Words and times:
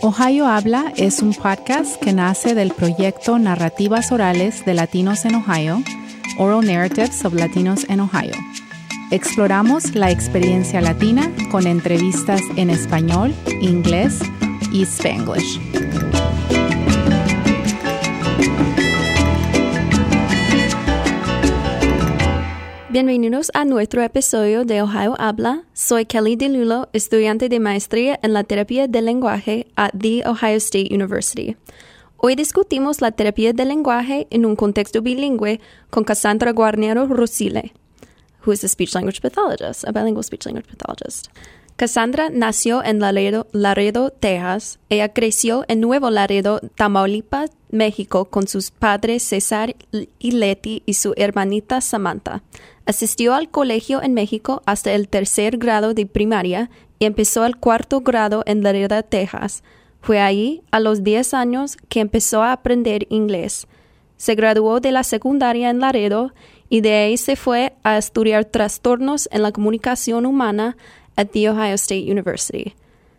Ohio 0.00 0.46
Habla 0.46 0.92
es 0.96 1.22
un 1.22 1.34
podcast 1.34 2.00
que 2.00 2.12
nace 2.12 2.54
del 2.54 2.70
proyecto 2.70 3.36
Narrativas 3.38 4.12
Orales 4.12 4.64
de 4.64 4.74
Latinos 4.74 5.24
en 5.24 5.34
Ohio, 5.34 5.82
Oral 6.38 6.64
Narratives 6.64 7.24
of 7.24 7.34
Latinos 7.34 7.84
in 7.88 7.98
Ohio. 7.98 8.34
Exploramos 9.10 9.96
la 9.96 10.12
experiencia 10.12 10.80
latina 10.80 11.32
con 11.50 11.66
entrevistas 11.66 12.42
en 12.56 12.70
español, 12.70 13.34
inglés 13.60 14.20
y 14.72 14.82
spanglish. 14.82 15.58
Bienvenidos 22.90 23.50
a 23.52 23.66
nuestro 23.66 24.02
episodio 24.02 24.64
de 24.64 24.80
Ohio 24.80 25.14
Habla. 25.18 25.64
Soy 25.74 26.06
Kelly 26.06 26.36
DeLulo, 26.36 26.88
estudiante 26.94 27.50
de 27.50 27.60
maestría 27.60 28.18
en 28.22 28.32
la 28.32 28.44
terapia 28.44 28.88
del 28.88 29.04
lenguaje 29.04 29.66
at 29.76 29.92
The 29.92 30.26
Ohio 30.26 30.56
State 30.56 30.88
University. 30.90 31.54
Hoy 32.16 32.34
discutimos 32.34 33.02
la 33.02 33.10
terapia 33.10 33.52
del 33.52 33.68
lenguaje 33.68 34.26
en 34.30 34.46
un 34.46 34.56
contexto 34.56 35.02
bilingüe 35.02 35.60
con 35.90 36.04
Cassandra 36.04 36.52
Guarnero 36.52 37.06
Rusile, 37.06 37.74
who 38.46 38.52
is 38.52 38.64
a 38.64 38.68
speech 38.68 38.94
language 38.94 39.20
pathologist, 39.20 39.86
a 39.86 39.92
bilingual 39.92 40.24
speech 40.24 40.46
language 40.46 40.68
pathologist. 40.68 41.28
Cassandra 41.78 42.28
nació 42.28 42.82
en 42.82 42.98
Laredo, 42.98 43.46
Laredo, 43.52 44.10
Texas. 44.10 44.80
Ella 44.88 45.12
creció 45.12 45.64
en 45.68 45.80
Nuevo 45.80 46.10
Laredo, 46.10 46.58
Tamaulipas, 46.74 47.50
México, 47.70 48.24
con 48.24 48.48
sus 48.48 48.72
padres 48.72 49.22
César 49.22 49.76
y 50.18 50.32
Leti 50.32 50.82
y 50.86 50.94
su 50.94 51.14
hermanita 51.16 51.80
Samantha. 51.80 52.42
Asistió 52.84 53.32
al 53.32 53.48
colegio 53.48 54.02
en 54.02 54.12
México 54.12 54.60
hasta 54.66 54.90
el 54.90 55.08
tercer 55.08 55.56
grado 55.56 55.94
de 55.94 56.04
primaria 56.06 56.68
y 56.98 57.04
empezó 57.04 57.46
el 57.46 57.56
cuarto 57.56 58.00
grado 58.00 58.42
en 58.46 58.64
Laredo, 58.64 59.00
Texas. 59.04 59.62
Fue 60.00 60.18
ahí, 60.18 60.62
a 60.72 60.80
los 60.80 61.04
10 61.04 61.32
años, 61.32 61.76
que 61.88 62.00
empezó 62.00 62.42
a 62.42 62.50
aprender 62.50 63.06
inglés. 63.08 63.68
Se 64.16 64.34
graduó 64.34 64.80
de 64.80 64.90
la 64.90 65.04
secundaria 65.04 65.70
en 65.70 65.78
Laredo 65.78 66.32
y 66.68 66.80
de 66.80 66.94
ahí 66.94 67.16
se 67.16 67.36
fue 67.36 67.76
a 67.84 67.98
estudiar 67.98 68.46
trastornos 68.46 69.28
en 69.30 69.42
la 69.42 69.52
comunicación 69.52 70.26
humana 70.26 70.76
at 71.18 71.32
the 71.32 71.50
Ohio 71.50 71.74
State 71.74 72.10
University. 72.10 72.74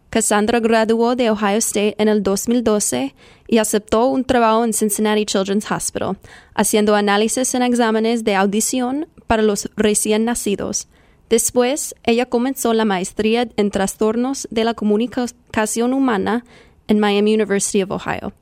Cassandra 0.10 0.60
graduó 0.60 1.16
de 1.16 1.30
Ohio 1.30 1.60
State 1.60 1.96
en 2.00 2.08
el 2.08 2.24
2012 2.24 3.14
y 3.48 3.58
aceptó 3.60 4.08
un 4.08 4.24
trabajo 4.24 4.64
en 4.64 4.74
Cincinnati 4.74 5.26
Children's 5.26 5.70
Hospital, 5.70 6.18
haciendo 6.56 6.96
análisis 6.96 7.54
en 7.54 7.62
exámenes 7.62 8.24
de 8.24 8.34
audición 8.34 9.08
para 9.28 9.44
los 9.44 9.70
recién 9.76 10.26
nacidos. 10.26 10.88
Después, 11.30 11.94
ella 12.04 12.26
comenzó 12.26 12.74
la 12.74 12.86
maestría 12.86 13.48
en 13.56 13.70
trastornos 13.70 14.48
de 14.50 14.64
la 14.64 14.74
comunicación 14.74 15.94
humana 15.94 16.44
en 16.88 17.00
Miami 17.00 17.36
University 17.36 17.84
of 17.84 17.92
Ohio. 17.92 18.34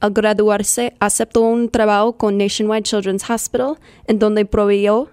Al 0.00 0.10
graduarse, 0.10 0.94
aceptó 0.98 1.42
un 1.42 1.68
trabajo 1.68 2.14
con 2.14 2.36
Nationwide 2.36 2.82
Children's 2.82 3.30
Hospital, 3.30 3.76
en 4.08 4.18
donde 4.18 4.44
proveyó 4.44 5.10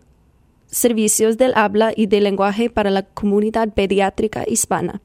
servicios 0.69 1.37
del 1.37 1.53
habla 1.55 1.93
y 1.95 2.07
del 2.07 2.23
lenguaje 2.23 2.69
para 2.69 2.89
la 2.89 3.03
comunidad 3.03 3.73
pediátrica 3.73 4.43
hispana. 4.47 5.01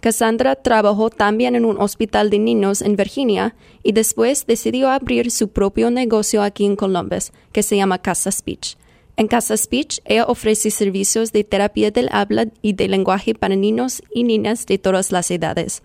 Cassandra 0.00 0.56
trabajó 0.56 1.10
también 1.10 1.56
en 1.56 1.64
un 1.64 1.80
hospital 1.80 2.30
de 2.30 2.38
niños 2.38 2.82
en 2.82 2.96
Virginia 2.96 3.56
y 3.82 3.92
después 3.92 4.46
decidió 4.46 4.88
abrir 4.88 5.30
su 5.30 5.48
propio 5.48 5.90
negocio 5.90 6.42
aquí 6.42 6.64
en 6.64 6.76
Columbus, 6.76 7.32
que 7.52 7.62
se 7.62 7.76
llama 7.76 7.98
Casa 7.98 8.30
Speech. 8.30 8.76
En 9.16 9.28
Casa 9.28 9.56
Speech, 9.56 10.00
ella 10.04 10.26
ofrece 10.26 10.70
servicios 10.70 11.32
de 11.32 11.42
terapia 11.42 11.90
del 11.90 12.10
habla 12.12 12.48
y 12.60 12.74
del 12.74 12.90
lenguaje 12.90 13.34
para 13.34 13.56
niños 13.56 14.02
y 14.14 14.24
niñas 14.24 14.66
de 14.66 14.76
todas 14.78 15.10
las 15.10 15.30
edades. 15.30 15.82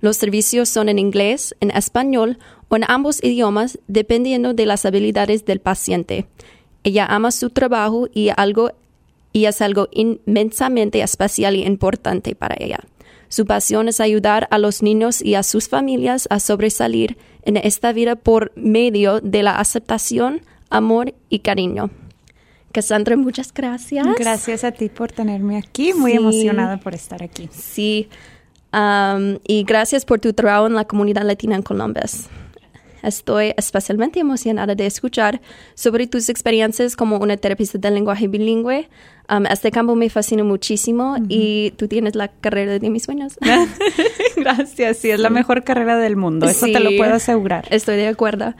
Los 0.00 0.18
servicios 0.18 0.68
son 0.68 0.90
en 0.90 0.98
inglés, 0.98 1.56
en 1.60 1.70
español 1.70 2.38
o 2.68 2.76
en 2.76 2.84
ambos 2.86 3.24
idiomas, 3.24 3.78
dependiendo 3.88 4.52
de 4.52 4.66
las 4.66 4.84
habilidades 4.84 5.46
del 5.46 5.60
paciente. 5.60 6.26
Ella 6.84 7.06
ama 7.06 7.32
su 7.32 7.50
trabajo 7.50 8.08
y, 8.12 8.30
algo, 8.36 8.70
y 9.32 9.46
es 9.46 9.60
algo 9.60 9.88
inmensamente 9.90 11.02
especial 11.02 11.56
y 11.56 11.64
importante 11.64 12.34
para 12.34 12.56
ella. 12.58 12.80
Su 13.28 13.46
pasión 13.46 13.88
es 13.88 14.00
ayudar 14.00 14.46
a 14.50 14.58
los 14.58 14.82
niños 14.82 15.20
y 15.20 15.34
a 15.34 15.42
sus 15.42 15.68
familias 15.68 16.28
a 16.30 16.38
sobresalir 16.38 17.16
en 17.42 17.56
esta 17.56 17.92
vida 17.92 18.14
por 18.14 18.52
medio 18.54 19.20
de 19.20 19.42
la 19.42 19.58
aceptación, 19.58 20.42
amor 20.70 21.14
y 21.30 21.40
cariño. 21.40 21.90
Cassandra, 22.72 23.16
muchas 23.16 23.52
gracias. 23.52 24.06
Gracias 24.18 24.64
a 24.64 24.72
ti 24.72 24.88
por 24.88 25.10
tenerme 25.10 25.56
aquí. 25.56 25.94
Muy 25.94 26.12
emocionada 26.12 26.78
por 26.78 26.94
estar 26.94 27.22
aquí. 27.22 27.48
Sí. 27.52 28.08
Um, 28.72 29.38
y 29.46 29.62
gracias 29.62 30.04
por 30.04 30.18
tu 30.18 30.32
trabajo 30.32 30.66
en 30.66 30.74
la 30.74 30.84
comunidad 30.84 31.22
latina 31.22 31.54
en 31.54 31.62
Columbus. 31.62 32.28
Estoy 33.04 33.52
especialmente 33.56 34.18
emocionada 34.18 34.74
de 34.74 34.86
escuchar 34.86 35.40
sobre 35.74 36.06
tus 36.06 36.28
experiencias 36.28 36.96
como 36.96 37.18
una 37.18 37.36
terapista 37.36 37.78
del 37.78 37.94
lenguaje 37.94 38.28
bilingüe. 38.28 38.88
Um, 39.28 39.46
este 39.46 39.70
campo 39.70 39.94
me 39.94 40.08
fascina 40.10 40.44
muchísimo 40.44 41.16
y 41.28 41.72
tú 41.76 41.88
tienes 41.88 42.14
la 42.14 42.28
carrera 42.28 42.78
de 42.78 42.90
mis 42.90 43.04
sueños. 43.04 43.38
Gracias, 44.36 44.98
sí, 44.98 45.10
es 45.10 45.20
la 45.20 45.30
mejor 45.30 45.64
carrera 45.64 45.96
del 45.96 46.16
mundo, 46.16 46.46
eso 46.46 46.66
te 46.66 46.80
lo 46.80 46.90
puedo 46.96 47.14
asegurar. 47.14 47.66
Estoy 47.70 47.96
de 47.96 48.08
acuerdo. 48.08 48.54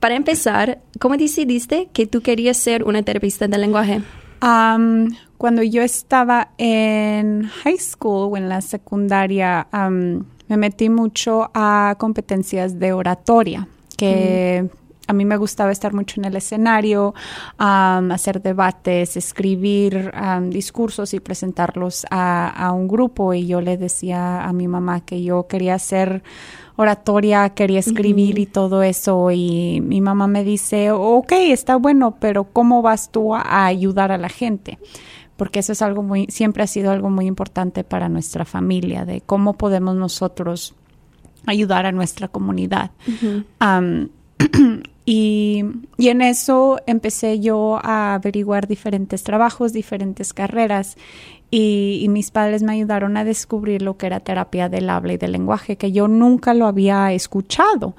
Para 0.00 0.14
empezar, 0.14 0.80
¿cómo 0.98 1.16
decidiste 1.16 1.88
que 1.92 2.06
tú 2.06 2.20
querías 2.20 2.56
ser 2.56 2.84
una 2.84 3.02
terapista 3.02 3.48
del 3.48 3.60
lenguaje? 3.60 4.02
Um, 4.42 5.10
cuando 5.36 5.62
yo 5.62 5.82
estaba 5.82 6.50
en 6.58 7.44
high 7.64 7.78
school 7.78 8.32
o 8.32 8.36
en 8.36 8.48
la 8.48 8.60
secundaria, 8.60 9.66
um, 9.72 10.24
me 10.48 10.56
metí 10.56 10.88
mucho 10.88 11.50
a 11.54 11.96
competencias 11.98 12.78
de 12.78 12.92
oratoria 12.92 13.68
que 13.98 14.70
a 15.08 15.14
mí 15.14 15.24
me 15.24 15.38
gustaba 15.38 15.72
estar 15.72 15.94
mucho 15.94 16.20
en 16.20 16.26
el 16.26 16.36
escenario, 16.36 17.14
hacer 17.56 18.42
debates, 18.42 19.16
escribir 19.16 20.12
discursos 20.50 21.14
y 21.14 21.20
presentarlos 21.20 22.06
a, 22.10 22.70
un 22.74 22.88
grupo. 22.88 23.32
Y 23.32 23.46
yo 23.46 23.62
le 23.62 23.78
decía 23.78 24.44
a 24.44 24.52
mi 24.52 24.68
mamá 24.68 25.00
que 25.00 25.22
yo 25.22 25.46
quería 25.48 25.74
hacer 25.74 26.22
oratoria, 26.76 27.48
quería 27.50 27.80
escribir 27.80 28.38
y 28.38 28.44
todo 28.44 28.82
eso. 28.82 29.30
Y 29.30 29.80
mi 29.80 30.02
mamá 30.02 30.26
me 30.26 30.44
dice, 30.44 30.90
ok, 30.90 31.32
está 31.32 31.76
bueno, 31.76 32.16
pero 32.20 32.44
¿cómo 32.44 32.82
vas 32.82 33.10
tú 33.10 33.34
a, 33.34 33.64
ayudar 33.64 34.12
a 34.12 34.18
la 34.18 34.28
gente? 34.28 34.78
Porque 35.38 35.60
eso 35.60 35.72
es 35.72 35.80
algo 35.80 36.02
muy, 36.02 36.26
siempre 36.28 36.62
ha 36.64 36.66
sido 36.66 36.90
algo 36.90 37.08
muy 37.08 37.24
importante 37.24 37.82
para 37.82 38.10
nuestra 38.10 38.44
familia, 38.44 39.06
de 39.06 39.22
cómo 39.22 39.54
podemos 39.54 39.96
nosotros 39.96 40.74
ayudar 41.48 41.86
a 41.86 41.92
nuestra 41.92 42.28
comunidad. 42.28 42.90
y, 45.04 45.64
en 45.98 46.22
eso 46.22 46.80
empecé 46.86 47.40
yo 47.40 47.80
a 47.82 48.14
averiguar 48.14 48.68
diferentes 48.68 49.22
trabajos, 49.22 49.72
diferentes 49.72 50.32
carreras. 50.32 50.96
Y, 51.50 52.06
mis 52.10 52.30
padres 52.30 52.62
me 52.62 52.72
ayudaron 52.72 53.16
a 53.16 53.24
descubrir 53.24 53.82
lo 53.82 53.96
que 53.96 54.06
era 54.06 54.20
terapia 54.20 54.68
del 54.68 54.90
habla 54.90 55.14
y 55.14 55.16
del 55.16 55.32
lenguaje, 55.32 55.76
que 55.76 55.92
yo 55.92 56.06
nunca 56.06 56.52
lo 56.54 56.66
había 56.66 57.12
escuchado. 57.12 57.94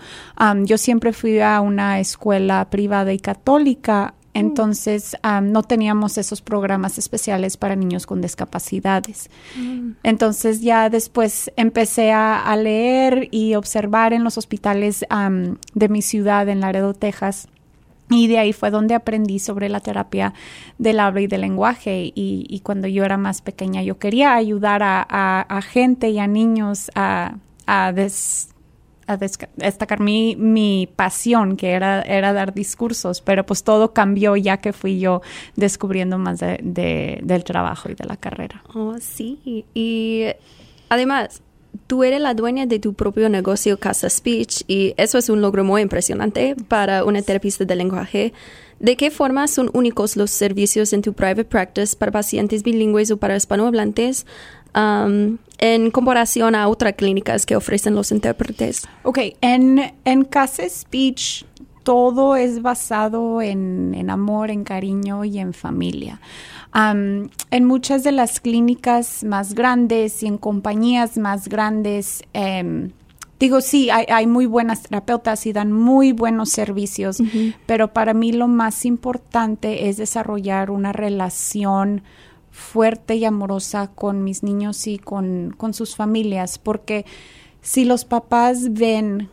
yo 0.64 0.78
siempre 0.78 1.14
fui 1.14 1.40
a 1.40 1.60
una 1.62 2.00
escuela 2.00 2.70
privada 2.70 3.12
y 3.12 3.20
católica 3.20 4.14
Entonces, 4.40 5.18
no 5.44 5.64
teníamos 5.64 6.18
esos 6.18 6.42
programas 6.42 6.98
especiales 6.98 7.58
para 7.58 7.76
niños 7.76 8.06
con 8.06 8.22
discapacidades. 8.22 9.30
Mm. 9.58 9.92
Entonces, 10.04 10.62
ya 10.62 10.90
después 10.90 11.52
empecé 11.56 12.12
a, 12.12 12.56
leer 12.56 13.28
y 13.32 13.56
observar 13.56 14.14
en 14.14 14.24
los 14.24 14.38
hospitales 14.38 15.06
de 15.74 15.90
mi 15.90 16.02
ciudad, 16.02 16.50
en 16.50 16.62
Laredo, 16.62 16.94
Texas. 16.94 17.48
Y 18.10 18.28
de 18.28 18.40
ahí 18.40 18.54
fue 18.54 18.72
donde 18.72 18.96
aprendí 18.96 19.38
sobre 19.38 19.70
la 19.70 19.82
terapia 19.82 20.34
del 20.80 21.00
habla 21.00 21.22
y 21.22 21.28
del 21.28 21.42
lenguaje. 21.42 22.12
Y, 22.16 22.60
cuando 22.64 22.88
yo 22.88 23.06
era 23.06 23.18
más 23.18 23.42
pequeña, 23.42 23.84
yo 23.84 24.00
quería 24.00 24.34
ayudar 24.34 24.82
a, 24.84 25.62
gente 25.62 26.10
y 26.10 26.20
a 26.20 26.28
niños 26.28 26.90
a, 26.96 27.36
a 27.68 27.92
a 29.10 29.18
destacar 29.18 30.00
mi, 30.00 30.36
mi 30.36 30.88
pasión, 30.96 31.58
que 31.58 31.72
era, 31.72 32.04
era 32.04 32.32
dar 32.32 32.54
discursos, 32.54 33.22
pero 33.22 33.44
pues 33.44 33.64
todo 33.64 33.92
cambió 33.92 34.36
ya 34.36 34.58
que 34.58 34.72
fui 34.72 35.00
yo 35.00 35.24
descubriendo 35.56 36.20
más 36.20 36.40
de, 36.40 37.20
del 37.24 37.44
trabajo 37.44 37.90
y 37.90 37.96
de 37.96 38.06
la 38.06 38.18
carrera. 38.18 38.62
Oh, 38.76 38.96
sí. 39.00 39.66
Y 39.74 40.26
además, 40.90 41.42
tú 41.88 42.04
eres 42.04 42.22
la 42.22 42.36
dueña 42.36 42.68
de 42.68 42.78
tu 42.78 42.94
propio 42.94 43.30
negocio 43.30 43.80
Casa 43.80 44.12
Speech 44.12 44.62
y 44.68 44.94
eso 44.98 45.18
es 45.18 45.28
un 45.30 45.42
logro 45.42 45.64
muy 45.64 45.82
impresionante 45.82 46.56
para 46.68 47.04
una 47.04 47.24
terapista 47.24 47.66
de 47.66 47.76
lenguaje. 47.76 48.34
¿De 48.80 48.96
qué 48.96 49.12
forma 49.12 49.48
son 49.48 49.70
únicos 49.74 50.16
los 50.16 50.32
servicios 50.32 50.94
en 50.94 51.02
tu 51.02 51.14
private 51.14 51.46
practice 51.46 51.98
para 51.98 52.12
pacientes 52.12 52.64
bilingües 52.64 53.12
o 53.12 53.18
para 53.18 53.36
hispanohablantes? 53.36 54.26
Um, 54.76 55.38
en 55.58 55.92
comparación 55.92 56.56
a 56.56 56.68
otras 56.68 56.94
clínicas 56.94 57.46
que 57.46 57.56
ofrecen 57.56 57.96
los 57.96 58.12
intérpretes. 58.12 58.88
Ok, 59.04 59.20
en, 59.42 59.94
en 60.06 60.24
Casa 60.24 60.64
Speech 60.70 61.44
todo 61.84 62.36
es 62.36 62.62
basado 62.62 63.42
en, 63.42 64.10
amor, 64.10 64.52
en 64.52 64.64
cariño 64.64 65.26
y 65.26 65.40
en 65.40 65.54
familia. 65.54 66.22
Um, 66.74 67.30
en 67.50 67.66
muchas 67.66 68.04
de 68.04 68.12
las 68.12 68.40
clínicas 68.40 69.24
más 69.24 69.56
grandes 69.56 70.22
y 70.22 70.28
en 70.28 70.38
compañías 70.38 71.18
más 71.18 71.48
grandes, 71.48 72.22
em, 72.34 72.92
digo, 73.40 73.60
sí, 73.62 73.90
hay, 73.90 74.06
hay, 74.08 74.28
muy 74.28 74.46
buenas 74.46 74.84
terapeutas 74.84 75.48
y 75.48 75.52
dan 75.52 75.72
muy 75.72 76.12
buenos 76.12 76.50
servicios, 76.50 77.24
pero 77.66 77.92
para 77.92 78.14
mí 78.14 78.34
lo 78.34 78.48
más 78.48 78.86
importante 78.86 79.90
es 79.90 79.98
desarrollar 79.98 80.70
una 80.70 80.94
relación 80.94 82.04
fuerte 82.60 83.16
y 83.16 83.26
amorosa 83.26 83.88
con 83.88 84.24
mis 84.24 84.44
niños 84.44 84.86
y 84.88 85.00
con, 85.00 85.56
con 85.58 85.74
sus 85.74 85.96
familias, 85.96 86.60
porque 86.60 87.06
si 87.62 87.86
los 87.86 88.06
papás 88.06 88.74
ven 88.74 89.30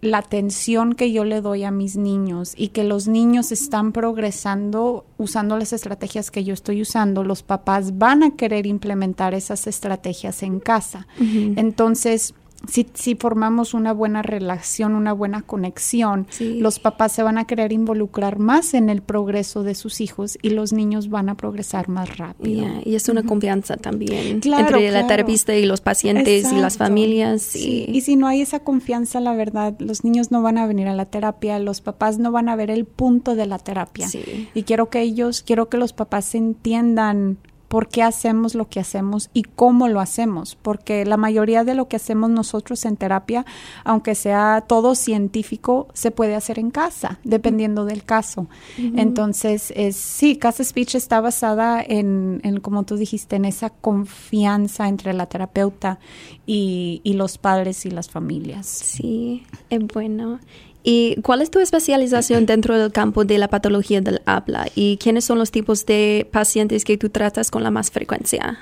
la 0.00 0.18
atención 0.18 0.94
que 0.94 1.12
yo 1.12 1.24
le 1.24 1.40
doy 1.40 1.62
a 1.62 1.70
mis 1.70 1.96
niños 1.96 2.54
y 2.56 2.68
que 2.68 2.82
los 2.82 3.06
niños 3.06 3.52
están 3.52 3.92
progresando 3.92 5.04
usando 5.16 5.56
las 5.56 5.72
estrategias 5.72 6.32
que 6.32 6.42
yo 6.42 6.52
estoy 6.54 6.82
usando, 6.82 7.22
los 7.22 7.44
papás 7.44 7.98
van 7.98 8.24
a 8.24 8.30
querer 8.32 8.66
implementar 8.66 9.32
esas 9.32 9.68
estrategias 9.68 10.42
en 10.42 10.58
casa. 10.58 11.06
Entonces, 11.20 12.34
si, 12.68 12.86
si, 12.94 13.14
formamos 13.14 13.74
una 13.74 13.92
buena 13.92 14.22
relación, 14.22 14.94
una 14.94 15.12
buena 15.12 15.42
conexión, 15.42 16.26
los 16.40 16.78
papás 16.78 17.12
se 17.12 17.22
van 17.22 17.38
a 17.38 17.46
querer 17.46 17.72
involucrar 17.72 18.38
más 18.38 18.74
en 18.74 18.88
el 18.88 19.02
progreso 19.02 19.62
de 19.62 19.74
sus 19.74 20.00
hijos 20.00 20.38
y 20.42 20.50
los 20.50 20.72
niños 20.72 21.10
van 21.10 21.28
a 21.28 21.36
progresar 21.36 21.88
más 21.88 22.18
rápido. 22.18 22.66
Y 22.84 22.94
es 22.94 23.08
una 23.08 23.22
confianza 23.22 23.76
también 23.76 24.42
entre 24.44 24.90
la 24.90 25.06
terapista 25.06 25.54
y 25.54 25.66
los 25.66 25.80
pacientes 25.80 26.52
y 26.52 26.56
las 26.56 26.76
familias. 26.76 27.54
Y... 27.56 28.00
si 28.00 28.16
no 28.16 28.26
hay 28.26 28.40
esa 28.40 28.60
confianza, 28.60 29.20
la 29.20 29.34
verdad, 29.34 29.74
los 29.78 30.04
niños 30.04 30.30
no 30.30 30.42
van 30.42 30.58
a 30.58 30.66
venir 30.66 30.88
a 30.88 30.94
la 30.94 31.06
terapia, 31.06 31.58
los 31.58 31.80
papás 31.80 32.18
no 32.18 32.32
van 32.32 32.48
a 32.48 32.56
ver 32.56 32.70
el 32.70 32.84
punto 32.84 33.34
de 33.34 33.46
la 33.46 33.58
terapia. 33.58 34.08
Y 34.54 34.62
quiero 34.62 34.90
que 34.90 35.00
ellos, 35.00 35.42
quiero 35.42 35.68
que 35.68 35.76
los 35.76 35.92
papás 35.92 36.34
entiendan 36.34 37.38
por 37.72 37.88
qué 37.88 38.02
hacemos 38.02 38.54
lo 38.54 38.68
que 38.68 38.80
hacemos 38.80 39.30
y 39.32 39.44
cómo 39.44 39.88
lo 39.88 40.00
hacemos, 40.00 40.58
porque 40.60 41.06
la 41.06 41.16
mayoría 41.16 41.64
de 41.64 41.74
lo 41.74 41.88
que 41.88 41.96
hacemos 41.96 42.28
nosotros 42.28 42.84
en 42.84 42.98
terapia, 42.98 43.46
aunque 43.82 44.14
sea 44.14 44.62
todo 44.68 44.94
científico, 44.94 45.88
se 45.94 46.10
puede 46.10 46.34
hacer 46.34 46.58
en 46.58 46.70
casa, 46.70 47.18
dependiendo 47.24 47.86
del 47.86 48.04
caso. 48.04 48.46
Entonces, 48.76 49.72
es, 49.74 49.96
sí, 49.96 50.36
Casa 50.36 50.62
Speech 50.62 50.96
está 50.96 51.22
basada 51.22 51.82
en, 51.82 52.42
en, 52.44 52.60
como 52.60 52.82
tú 52.82 52.96
dijiste, 52.96 53.36
en 53.36 53.46
esa 53.46 53.70
confianza 53.70 54.86
entre 54.86 55.14
la 55.14 55.24
terapeuta 55.24 55.98
y, 56.44 57.00
y 57.04 57.14
los 57.14 57.38
padres 57.38 57.86
y 57.86 57.90
las 57.90 58.10
familias. 58.10 58.66
Sí, 58.66 59.46
es 59.70 59.80
bueno. 59.86 60.40
¿Y 60.82 61.20
cuál 61.22 61.42
es 61.42 61.50
tu 61.50 61.60
especialización 61.60 62.46
dentro 62.46 62.76
del 62.76 62.92
campo 62.92 63.24
de 63.24 63.38
la 63.38 63.48
patología 63.48 64.00
del 64.00 64.20
habla? 64.26 64.66
¿Y 64.74 64.96
quiénes 64.96 65.24
son 65.24 65.38
los 65.38 65.50
tipos 65.50 65.86
de 65.86 66.28
pacientes 66.32 66.84
que 66.84 66.96
tú 66.98 67.10
tratas 67.10 67.50
con 67.50 67.62
la 67.62 67.70
más 67.70 67.90
frecuencia? 67.90 68.58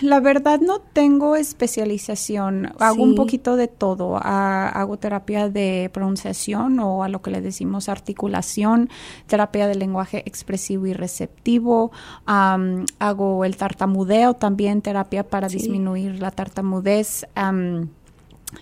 la 0.00 0.20
verdad 0.20 0.60
no 0.60 0.80
tengo 0.80 1.36
especialización, 1.36 2.72
hago 2.78 3.02
un 3.02 3.14
poquito 3.14 3.56
de 3.56 3.68
todo, 3.68 4.16
hago 4.16 4.96
terapia 4.96 5.50
de 5.50 5.90
pronunciación 5.92 6.78
o 6.80 7.04
a 7.04 7.08
lo 7.08 7.20
que 7.20 7.30
le 7.30 7.42
decimos 7.42 7.90
articulación, 7.90 8.88
terapia 9.26 9.66
de 9.66 9.74
lenguaje 9.74 10.22
expresivo 10.26 10.86
y 10.86 10.94
receptivo, 10.94 11.92
hago 12.24 13.44
el 13.44 13.56
tartamudeo 13.56 14.34
también, 14.34 14.80
terapia 14.80 15.28
para 15.28 15.48
disminuir 15.48 16.20
la 16.20 16.30
tartamudez 16.30 17.26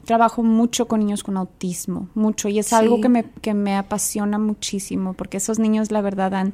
trabajo 0.04 0.42
mucho 0.42 0.86
con 0.86 1.00
niños 1.00 1.22
con 1.22 1.36
autismo, 1.36 2.08
mucho, 2.14 2.48
y 2.48 2.58
es 2.58 2.72
algo 2.72 3.00
que 3.00 3.08
me, 3.08 3.24
que 3.42 3.54
me 3.54 3.76
apasiona 3.76 4.38
muchísimo, 4.38 5.14
porque 5.14 5.38
esos 5.38 5.58
niños, 5.58 5.90
la 5.90 6.00
verdad, 6.00 6.34
han, 6.34 6.52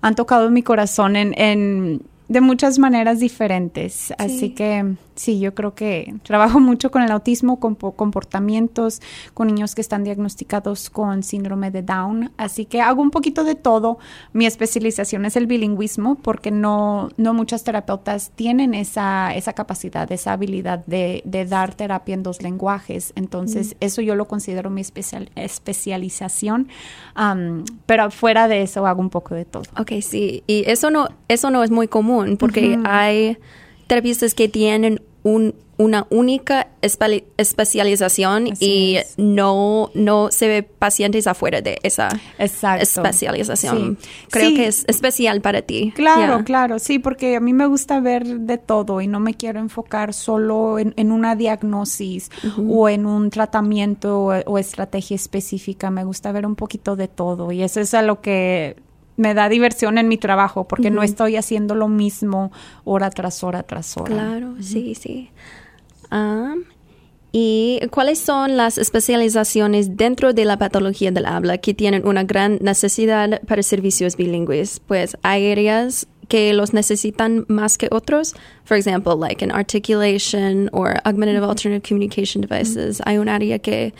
han 0.00 0.14
tocado 0.14 0.50
mi 0.50 0.62
corazón 0.62 1.16
en, 1.16 1.34
en 1.38 2.02
de 2.28 2.40
muchas 2.40 2.78
maneras 2.78 3.20
diferentes. 3.20 4.12
Así 4.18 4.50
que 4.54 4.96
sí, 5.16 5.40
yo 5.40 5.54
creo 5.54 5.74
que 5.74 6.14
trabajo 6.22 6.60
mucho 6.60 6.90
con 6.90 7.02
el 7.02 7.10
autismo, 7.10 7.58
con 7.58 7.74
comportamientos, 7.74 9.00
con 9.34 9.48
niños 9.48 9.74
que 9.74 9.80
están 9.80 10.04
diagnosticados 10.04 10.90
con 10.90 11.22
síndrome 11.22 11.70
de 11.70 11.82
Down. 11.82 12.32
Así 12.36 12.64
que 12.64 12.80
hago 12.80 13.02
un 13.02 13.10
poquito 13.10 13.44
de 13.44 13.54
todo. 13.54 13.98
Mi 14.32 14.46
especialización 14.46 15.24
es 15.24 15.36
el 15.36 15.46
bilingüismo 15.46 16.16
porque 16.16 16.50
no, 16.50 17.08
no 17.16 17.34
muchas 17.34 17.64
terapeutas 17.64 18.30
tienen 18.34 18.74
esa, 18.74 19.34
esa 19.34 19.52
capacidad, 19.52 20.10
esa 20.12 20.32
habilidad 20.32 20.84
de, 20.86 21.22
de 21.24 21.44
dar 21.46 21.74
terapia 21.74 22.14
en 22.14 22.22
dos 22.22 22.42
lenguajes. 22.42 23.12
Entonces, 23.16 23.74
mm. 23.74 23.76
eso 23.80 24.02
yo 24.02 24.14
lo 24.14 24.26
considero 24.26 24.70
mi 24.70 24.80
especial, 24.80 25.30
especialización. 25.34 26.68
pero 27.86 28.10
fuera 28.10 28.48
de 28.48 28.62
eso 28.62 28.86
hago 28.86 29.00
un 29.00 29.10
poco 29.10 29.34
de 29.34 29.44
todo. 29.44 29.64
Ok, 29.78 29.92
sí. 30.02 30.42
Y 30.46 30.64
eso 30.66 30.90
no, 30.90 31.08
eso 31.28 31.50
no 31.50 31.64
es 31.64 31.70
muy 31.70 31.88
común 31.88 32.36
porque 32.36 32.78
hay 32.84 33.38
terapistas 33.86 34.34
que 34.34 34.48
tienen 34.48 35.00
un, 35.22 35.54
una 35.78 36.06
única 36.10 36.68
especialización 36.80 38.48
y 38.60 38.98
no, 39.16 39.90
no 39.94 40.30
se 40.30 40.48
ve 40.48 40.62
pacientes 40.62 41.26
afuera 41.26 41.60
de 41.60 41.78
esa 41.82 42.08
especialización. 42.38 43.98
Creo 44.30 44.54
que 44.54 44.68
es 44.68 44.84
especial 44.86 45.40
para 45.40 45.62
ti. 45.62 45.92
Claro, 45.94 46.44
claro, 46.44 46.78
sí, 46.78 46.98
porque 46.98 47.36
a 47.36 47.40
mí 47.40 47.52
me 47.52 47.66
gusta 47.66 48.00
ver 48.00 48.24
de 48.24 48.56
todo 48.56 49.00
y 49.00 49.06
no 49.06 49.20
me 49.20 49.34
quiero 49.34 49.60
enfocar 49.60 50.14
solo 50.14 50.78
en, 50.78 51.12
una 51.12 51.36
diagnosis 51.36 52.30
o 52.68 52.88
en 52.88 53.04
un 53.04 53.30
tratamiento 53.30 54.20
o, 54.20 54.34
o, 54.46 54.58
estrategia 54.58 55.16
específica. 55.16 55.90
Me 55.90 56.04
gusta 56.04 56.32
ver 56.32 56.46
un 56.46 56.54
poquito 56.54 56.96
de 56.96 57.08
todo 57.08 57.52
y 57.52 57.62
eso 57.62 57.80
es 57.80 57.92
a 57.94 58.02
lo 58.02 58.20
que 58.20 58.76
me 59.16 59.34
da 59.34 59.48
diversión 59.48 59.98
en 59.98 60.08
mi 60.08 60.18
trabajo 60.18 60.68
porque 60.68 60.90
no 60.90 61.02
estoy 61.02 61.36
haciendo 61.36 61.74
lo 61.74 61.88
mismo 61.88 62.52
hora 62.84 63.10
tras 63.10 63.42
hora 63.42 63.62
tras 63.62 63.96
hora. 63.96 64.12
Claro, 64.14 64.54
sí, 64.60 64.94
sí. 64.94 65.30
¿Y 67.32 67.80
cuáles 67.90 68.18
son 68.18 68.56
las 68.56 68.78
especializaciones 68.78 69.96
dentro 69.96 70.32
de 70.32 70.44
la 70.44 70.58
patología 70.58 71.10
del 71.10 71.26
habla 71.26 71.58
que 71.58 71.74
tienen 71.74 72.06
una 72.06 72.24
gran 72.24 72.58
necesidad 72.62 73.42
para 73.42 73.62
servicios 73.62 74.16
bilingües? 74.16 74.80
Pues 74.80 75.16
hay 75.22 75.50
áreas 75.50 76.06
que 76.28 76.52
los 76.54 76.72
necesitan 76.72 77.44
más 77.48 77.76
que 77.78 77.88
otros. 77.90 78.34
For 78.64 78.76
example, 78.76 79.16
like 79.18 79.44
in 79.44 79.50
articulation 79.50 80.70
or 80.72 80.96
augmentative 81.04 81.44
alternative 81.44 81.86
communication 81.86 82.40
devices. 82.40 83.02
Hay 83.04 83.18
un 83.18 83.28
área 83.28 83.58
que 83.58 83.92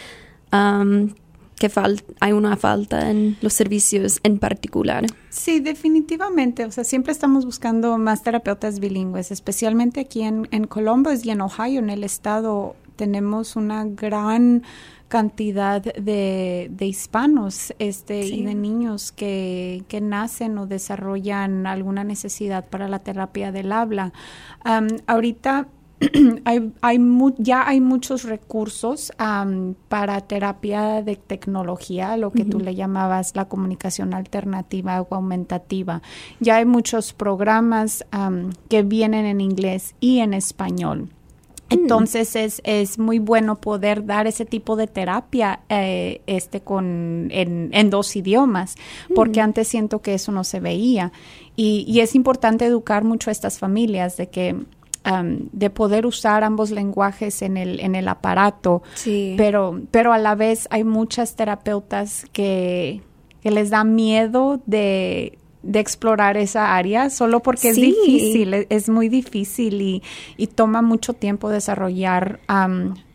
que 1.59 1.71
hay 2.21 2.33
una 2.33 2.57
falta 2.57 3.11
en 3.11 3.37
los 3.41 3.53
servicios 3.55 4.21
en 4.23 4.39
particular. 4.39 5.07
Sí, 5.31 5.61
definitivamente. 5.61 6.65
O 6.65 6.71
sea, 6.71 6.85
siempre 6.85 7.13
estamos 7.13 7.45
buscando 7.45 7.97
más 7.99 8.23
terapeutas 8.23 8.79
bilingües, 8.79 9.31
especialmente 9.31 10.01
aquí 10.01 10.23
en, 10.23 10.49
en 10.51 10.67
Columbus 10.67 11.25
y 11.25 11.31
en 11.31 11.41
Ohio, 11.41 11.79
en 11.79 11.91
el 11.91 12.05
estado, 12.05 12.77
tenemos 12.97 13.57
una 13.57 13.85
gran 13.85 14.63
cantidad 15.09 15.83
de, 15.83 16.69
de 16.71 16.87
hispanos 16.87 17.73
este, 17.79 18.25
y 18.27 18.43
de 18.43 18.55
niños 18.55 19.13
que, 19.13 19.85
que, 19.89 20.01
nacen 20.01 20.59
o 20.59 20.67
desarrollan 20.67 21.67
alguna 21.67 22.03
necesidad 22.03 22.67
para 22.69 22.89
la 22.89 22.99
terapia 22.99 23.53
del 23.53 23.71
habla. 23.71 24.13
ahorita 25.07 25.69
hay, 26.45 26.73
hay 26.83 27.01
ya 27.39 27.67
hay 27.67 27.81
muchos 27.81 28.25
recursos 28.25 29.13
para 29.89 30.21
terapia 30.23 31.03
de 31.03 31.17
tecnología, 31.17 32.17
lo 32.17 32.33
que 32.33 32.45
tú 32.45 32.61
le 32.61 32.75
llamabas 32.75 33.35
la 33.35 33.47
comunicación 33.47 34.13
alternativa 34.13 35.01
o 35.01 35.15
aumentativa. 35.15 36.03
Ya 36.41 36.57
hay 36.57 36.67
muchos 36.67 37.13
programas 37.13 38.05
que 38.69 38.83
vienen 38.83 39.27
en 39.27 39.41
inglés 39.41 39.95
y 40.01 40.19
en 40.19 40.35
español. 40.35 41.09
Mm. 41.69 41.75
Entonces 41.75 42.37
es, 42.37 42.61
es, 42.65 42.99
muy 42.99 43.19
bueno 43.19 43.57
poder 43.57 44.05
dar 44.07 44.27
ese 44.27 44.45
tipo 44.45 44.77
de 44.77 44.87
terapia 44.87 45.61
eh, 45.69 46.21
este 46.27 46.61
con, 46.61 47.29
en, 47.31 47.71
en, 47.73 47.91
dos 47.91 48.15
idiomas, 48.15 48.77
porque 49.15 49.41
mm. 49.41 49.45
antes 49.45 49.69
siento 49.69 50.01
que 50.01 50.15
eso 50.15 50.31
no 50.31 50.45
se 50.45 50.61
veía. 50.61 51.13
Y, 51.57 51.85
y, 51.89 52.01
es 52.01 52.15
importante 52.15 52.67
educar 52.67 53.03
mucho 53.03 53.31
a 53.31 53.33
estas 53.33 53.59
familias 53.59 54.17
de 54.17 54.29
que 54.29 54.57
de 55.53 55.71
poder 55.71 56.07
usar 56.07 56.45
ambos 56.45 56.71
lenguajes 56.71 57.43
en 57.43 57.57
el, 57.57 57.81
en 57.81 57.95
el 57.95 58.09
aparato, 58.09 58.83
pero, 59.37 59.81
pero 59.91 60.13
a 60.13 60.19
la 60.19 60.35
vez 60.35 60.67
hay 60.71 60.85
muchas 60.85 61.37
terapeutas 61.37 62.27
que, 62.33 63.03
que 63.41 63.51
les 63.51 63.71
da 63.71 63.85
miedo 63.85 64.61
de, 64.67 65.39
de 65.63 65.81
explorar 65.81 66.37
esa 66.37 66.75
área 66.77 67.11
solo 67.11 67.41
porque 67.41 67.71
es 67.71 67.77
difícil, 67.77 68.55
e, 68.55 68.67
es, 68.71 68.89
muy 68.89 69.09
difícil 69.09 69.81
y, 69.83 70.03
y, 70.37 70.47
toma 70.49 70.83
mucho 70.83 71.13
tiempo 71.13 71.51
desarrollar 71.51 72.41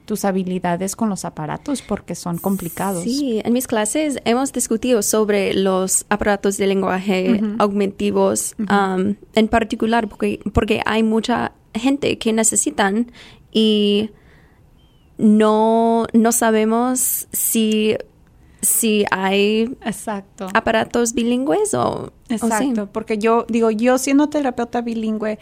tus 0.05 0.25
habilidades 0.25 0.95
con 0.95 1.09
los 1.09 1.23
aparatos 1.23 1.81
porque 1.81 2.15
son 2.15 2.37
complicados. 2.37 3.03
Sí, 3.03 3.41
en 3.43 3.53
mis 3.53 3.67
clases 3.67 4.19
hemos 4.25 4.51
discutido 4.51 5.01
sobre 5.01 5.53
los 5.53 6.05
aparatos 6.09 6.57
de 6.57 6.67
lenguaje 6.67 7.41
augmentivos 7.59 8.55
en 8.57 9.47
particular 9.49 10.09
porque, 10.09 10.39
porque 10.53 10.81
hay 10.85 11.03
mucha 11.03 11.53
gente 11.73 12.17
que 12.17 12.33
necesitan 12.33 13.11
y 13.51 14.11
no, 15.17 16.07
no 16.13 16.31
sabemos 16.31 17.27
si 17.31 17.97
si 18.61 19.05
hay 19.09 19.75
Exacto. 19.83 20.47
aparatos 20.53 21.13
bilingües 21.13 21.73
o, 21.73 22.13
Exacto, 22.29 22.87
porque 22.91 23.17
yo 23.17 23.45
digo, 23.49 23.71
yo 23.71 23.97
siendo 23.97 24.29
terapeuta 24.29 24.81
bilingüe, 24.81 25.39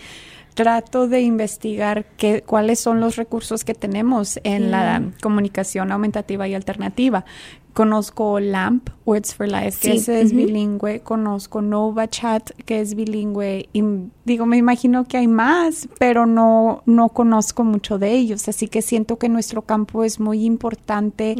trato 0.53 1.07
de 1.07 1.21
investigar 1.21 2.05
qué, 2.17 2.41
cuáles 2.41 2.79
son 2.79 3.00
los 3.00 3.15
recursos 3.15 3.63
que 3.63 3.74
tenemos 3.74 4.39
en 4.43 4.71
la 4.71 5.03
comunicación 5.21 5.91
aumentativa 5.91 6.48
y 6.48 6.55
alternativa. 6.55 7.25
Conozco 7.79 8.41
LAMP, 8.41 8.89
Words 9.05 9.36
for 9.36 9.48
Life, 9.48 9.79
que 9.79 9.93
ese 9.93 10.19
es 10.19 10.33
bilingüe. 10.33 11.00
Conozco 11.00 11.62
Nova 11.62 12.09
Chat, 12.09 12.51
que 12.65 12.81
es 12.81 12.93
bilingüe. 12.93 13.69
Y 13.71 13.81
digo, 14.25 14.45
me 14.45 14.57
imagino 14.57 15.05
que 15.05 15.15
hay 15.15 15.29
más, 15.29 15.88
pero 15.98 16.25
no, 16.25 16.83
no 16.86 17.07
conozco 17.07 17.63
mucho 17.63 17.98
de 17.98 18.12
ellos. 18.12 18.50
Así 18.50 18.67
que 18.67 18.81
siento 18.81 19.17
que 19.17 19.29
nuestro 19.29 19.62
campo 19.62 20.03
es 20.03 20.19
muy 20.19 20.43
importante 20.43 21.38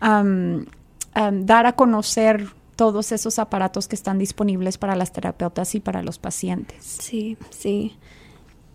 dar 0.00 1.66
a 1.66 1.72
conocer 1.76 2.46
todos 2.74 3.12
esos 3.12 3.38
aparatos 3.38 3.86
que 3.86 3.94
están 3.94 4.18
disponibles 4.18 4.78
para 4.78 4.96
las 4.96 5.12
terapeutas 5.12 5.74
y 5.74 5.80
para 5.80 6.02
los 6.02 6.18
pacientes. 6.18 6.82
Sí, 6.82 7.36
sí. 7.50 7.98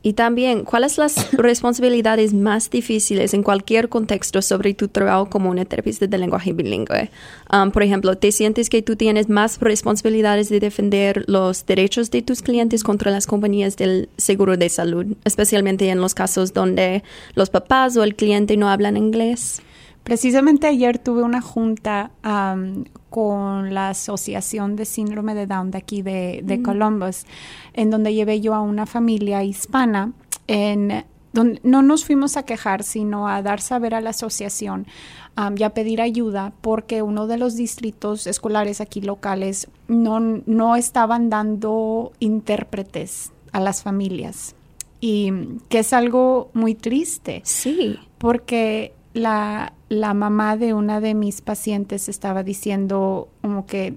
Y 0.07 0.13
también, 0.13 0.63
¿cuáles 0.63 0.93
son 0.93 1.03
las 1.03 1.33
responsabilidades 1.33 2.33
más 2.33 2.69
difíciles 2.69 3.33
en 3.33 3.43
cualquier 3.43 3.89
contexto 3.89 4.41
sobre 4.41 4.73
tu 4.73 4.87
trabajo 4.87 5.29
como 5.29 5.49
una 5.49 5.65
terapista 5.65 6.07
de 6.07 6.17
lenguaje 6.17 6.53
bilingüe? 6.53 7.11
Um, 7.51 7.71
por 7.71 7.83
ejemplo, 7.83 8.17
¿te 8.17 8.31
sientes 8.31 8.69
que 8.69 8.81
tú 8.81 8.95
tienes 8.95 9.27
más 9.27 9.59
responsabilidades 9.59 10.47
de 10.47 10.61
defender 10.61 11.25
los 11.27 11.65
derechos 11.65 12.09
de 12.09 12.21
tus 12.21 12.41
clientes 12.41 12.85
contra 12.85 13.11
las 13.11 13.27
compañías 13.27 13.75
del 13.75 14.07
seguro 14.15 14.55
de 14.55 14.69
salud, 14.69 15.07
especialmente 15.25 15.89
en 15.89 15.99
los 15.99 16.15
casos 16.15 16.53
donde 16.53 17.03
los 17.35 17.49
papás 17.49 17.97
o 17.97 18.03
el 18.05 18.15
cliente 18.15 18.55
no 18.55 18.69
hablan 18.69 18.95
inglés? 18.95 19.61
Precisamente 20.07 20.67
ayer 20.67 20.99
tuve 20.99 21.21
una 21.21 21.41
junta 21.41 22.11
con 23.09 23.73
la 23.73 23.89
Asociación 23.89 24.77
de 24.77 24.85
Síndrome 24.85 25.35
de 25.35 25.47
Down 25.47 25.69
de 25.71 25.77
aquí 25.79 26.01
de, 26.01 26.39
de 26.45 26.61
Columbus, 26.61 27.25
en 27.73 27.89
donde 27.89 28.13
llevé 28.13 28.39
yo 28.39 28.53
a 28.53 28.61
una 28.61 28.85
familia 28.85 29.43
hispana 29.43 30.13
en 30.47 31.03
donde 31.33 31.59
no 31.63 31.81
nos 31.81 32.05
fuimos 32.05 32.37
a 32.37 32.43
quejar, 32.43 32.83
sino 32.83 33.27
a 33.27 33.41
dar 33.41 33.59
saber 33.59 33.93
a 33.93 33.99
la 33.99 34.11
asociación 34.11 34.87
y 35.57 35.63
a 35.63 35.71
pedir 35.71 35.99
ayuda 35.99 36.53
porque 36.61 37.01
uno 37.01 37.27
de 37.27 37.37
los 37.37 37.57
distritos 37.57 38.27
escolares 38.27 38.79
aquí 38.79 39.01
locales 39.01 39.67
no, 39.89 40.21
no 40.21 40.77
estaban 40.77 41.29
dando 41.29 42.13
intérpretes 42.19 43.33
a 43.51 43.59
las 43.59 43.83
familias 43.83 44.55
y 45.01 45.33
que 45.67 45.79
es 45.79 45.91
algo 45.91 46.49
muy 46.53 46.75
triste. 46.75 47.41
Sí. 47.43 47.99
Porque 48.17 48.93
la, 49.13 49.73
la 49.89 50.13
mamá 50.13 50.57
de 50.57 50.73
una 50.73 50.99
de 50.99 51.13
mis 51.13 51.41
pacientes 51.41 52.09
estaba 52.09 52.43
diciendo 52.43 53.29
como 53.41 53.65
que 53.65 53.95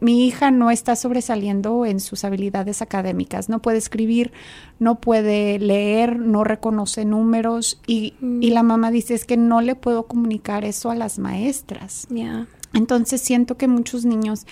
mi 0.00 0.26
hija 0.26 0.50
no 0.50 0.70
está 0.70 0.96
sobresaliendo 0.96 1.86
en 1.86 2.00
sus 2.00 2.24
habilidades 2.24 2.82
académicas, 2.82 3.48
no 3.48 3.60
puede 3.60 3.78
escribir, 3.78 4.32
no 4.78 4.96
puede 4.96 5.58
leer, 5.58 6.18
no 6.18 6.44
reconoce 6.44 7.04
números 7.04 7.80
y, 7.86 8.14
y 8.40 8.50
la 8.50 8.62
mamá 8.62 8.90
dice 8.90 9.14
es 9.14 9.24
que 9.24 9.36
no 9.36 9.60
le 9.60 9.76
puedo 9.76 10.06
comunicar 10.06 10.64
eso 10.64 10.90
a 10.90 10.94
las 10.94 11.18
maestras. 11.18 12.08
Entonces 12.72 13.20
siento 13.20 13.56
que 13.56 13.68
muchos 13.68 14.04
niños 14.04 14.46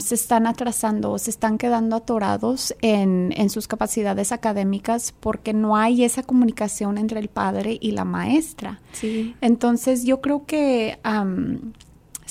se 0.00 0.14
están 0.14 0.46
atrasando 0.46 1.12
o 1.12 1.18
se 1.18 1.30
están 1.30 1.58
quedando 1.58 1.96
atorados 1.96 2.74
en, 2.82 3.32
en, 3.36 3.50
sus 3.50 3.68
capacidades 3.68 4.32
académicas 4.32 5.14
porque 5.18 5.52
no 5.52 5.76
hay 5.76 6.04
esa 6.04 6.22
comunicación 6.22 6.98
entre 6.98 7.20
el 7.20 7.28
padre 7.28 7.78
y 7.80 7.92
la 7.92 8.04
maestra. 8.04 8.80
Sí. 8.92 9.34
Entonces 9.40 10.04
yo 10.04 10.20
creo 10.20 10.44
que 10.44 10.98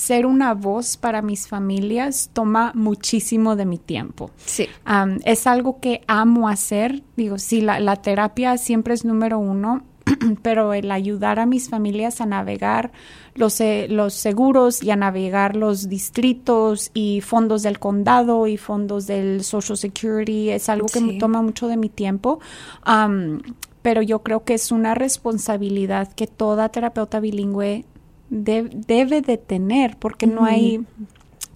ser 0.00 0.24
una 0.24 0.54
voz 0.54 0.96
para 0.96 1.20
mis 1.20 1.46
familias 1.46 2.30
toma 2.32 2.72
muchísimo 2.74 3.54
de 3.54 3.66
mi 3.66 3.78
tiempo. 3.78 4.30
Sí. 4.44 4.66
es 5.24 5.46
algo 5.46 5.78
que 5.80 6.00
amo 6.06 6.48
hacer. 6.48 7.02
Digo, 7.16 7.38
sí, 7.38 7.60
la, 7.60 7.80
la 7.80 7.96
terapia 7.96 8.56
siempre 8.56 8.94
es 8.94 9.04
número 9.04 9.38
uno, 9.38 9.82
pero 10.42 10.72
el 10.72 10.90
ayudar 10.90 11.38
a 11.38 11.46
mis 11.46 11.68
familias 11.68 12.20
a 12.20 12.26
navegar 12.26 12.92
los, 13.34 13.60
eh, 13.60 13.86
los 13.88 14.14
seguros 14.14 14.82
y 14.82 14.90
a 14.90 14.96
navegar 14.96 15.56
los 15.56 15.88
distritos 15.88 16.90
y 16.94 17.20
fondos 17.20 17.62
del 17.62 17.78
condado 17.78 18.46
y 18.46 18.56
fondos 18.56 19.06
del 19.06 19.44
Social 19.44 19.76
Security 19.76 20.50
es 20.50 20.68
algo 20.68 20.86
que 20.86 21.00
me 21.00 21.18
toma 21.18 21.42
mucho 21.42 21.68
de 21.68 21.76
mi 21.76 21.88
tiempo. 21.88 22.40
pero 23.82 24.02
yo 24.02 24.18
creo 24.22 24.44
que 24.44 24.54
es 24.54 24.72
una 24.72 24.94
responsabilidad 24.94 26.12
que 26.12 26.26
toda 26.26 26.68
terapeuta 26.68 27.20
bilingüe 27.20 27.84
debe 28.30 29.22
de 29.22 29.38
tener 29.38 29.96
porque 29.96 30.26
no 30.26 30.44
hay 30.44 30.84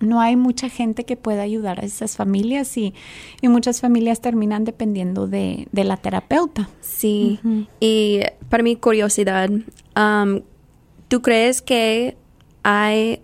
no 0.05 0.21
hay 0.21 0.37
mucha 0.37 0.69
gente 0.69 1.05
que 1.05 1.17
pueda 1.17 1.43
ayudar 1.43 1.81
a 1.81 1.85
esas 1.85 2.17
familias 2.17 2.77
y, 2.77 2.95
y 3.41 3.49
muchas 3.49 3.81
familias 3.81 4.21
terminan 4.21 4.65
dependiendo 4.65 5.27
de, 5.27 5.69
de 5.73 5.85
la 5.85 5.97
terapeuta. 5.97 6.69
Sí, 6.81 7.41
y 7.81 8.21
para 8.49 8.63
mi 8.63 8.77
curiosidad, 8.77 9.51
um, 9.51 10.41
¿tú 11.09 11.23
crees 11.23 11.63
que 11.63 12.17
hay 12.63 13.21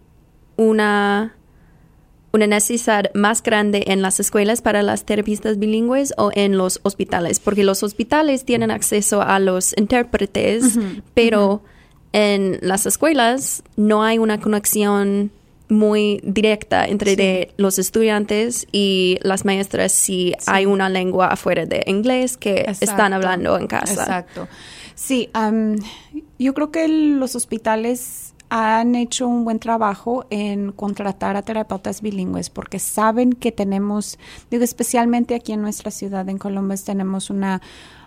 una, 0.57 1.35
una 2.33 2.47
necesidad 2.47 3.11
más 3.15 3.43
grande 3.43 3.85
en 3.87 4.03
las 4.03 4.21
escuelas 4.21 4.63
para 4.63 4.83
las 4.83 5.05
terapistas 5.05 5.59
bilingües 5.59 6.13
o 6.17 6.31
en 6.35 6.59
los 6.59 6.81
hospitales? 6.83 7.41
Porque 7.41 7.65
los 7.65 7.83
hospitales 7.83 8.45
tienen 8.45 8.71
acceso 8.71 9.23
a 9.23 9.39
los 9.39 9.75
intérpretes, 9.77 10.79
pero 11.15 11.63
en 12.13 12.59
las 12.61 12.87
escuelas 12.87 13.63
no 13.77 14.03
hay 14.03 14.19
una 14.19 14.41
conexión 14.41 15.31
muy 15.71 16.21
directa 16.23 16.87
entre 16.87 17.17
de 17.17 17.53
los 17.57 17.79
estudiantes 17.79 18.67
y 18.73 19.19
las 19.23 19.45
maestras 19.45 19.93
si 19.93 20.35
hay 20.47 20.67
una 20.67 20.89
lengua 20.89 21.29
afuera 21.29 21.67
de 21.67 21.83
inglés 21.87 22.37
que 22.37 22.67
están 22.81 23.13
hablando 23.13 23.57
en 23.59 23.67
casa. 23.67 24.03
Exacto. 24.03 24.49
Sí, 24.95 25.31
yo 26.39 26.55
creo 26.55 26.71
que 26.71 26.89
los 26.89 27.35
hospitales 27.37 28.35
han 28.51 28.97
hecho 28.97 29.29
un 29.29 29.45
buen 29.45 29.61
trabajo 29.61 30.27
en 30.29 30.73
contratar 30.73 31.37
a 31.37 31.43
terapeutas 31.43 32.03
bilingües 32.03 32.51
porque 32.51 32.81
saben 32.81 33.33
que 33.33 33.53
tenemos, 33.53 34.19
digo, 34.51 34.65
especialmente 34.65 35.37
aquí 35.37 35.53
en 35.53 35.63
nuestra 35.63 35.93
ciudad, 35.93 36.29
en 36.29 36.37
Colombia, 36.37 36.77
tenemos 36.85 37.31
una 37.31 37.63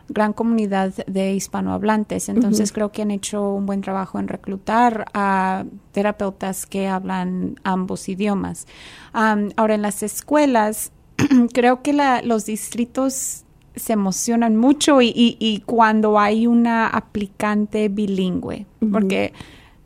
gran 0.10 0.34
comunidad 0.34 0.93
de 1.08 1.34
hispanohablantes. 1.34 2.27
Entonces 2.27 2.72
creo 2.74 2.91
que 2.91 3.01
han 3.01 3.12
hecho 3.12 3.53
un 3.53 3.65
buen 3.65 3.82
trabajo 3.82 4.20
en 4.20 4.27
reclutar 4.27 5.05
a 5.13 5.63
terapeutas 5.93 6.65
que 6.65 6.89
hablan 6.89 7.55
ambos 7.63 8.09
idiomas. 8.09 8.67
ahora 9.13 9.75
en 9.75 9.81
las 9.81 10.03
escuelas, 10.03 10.91
creo 11.53 11.81
que 11.81 11.93
los 12.23 12.45
distritos 12.45 13.45
se 13.75 13.93
emocionan 13.93 14.57
mucho 14.57 15.01
y, 15.01 15.63
cuando 15.65 16.19
hay 16.19 16.45
una 16.45 16.88
aplicante 16.88 17.88
bilingüe, 17.88 18.65
porque 18.91 19.33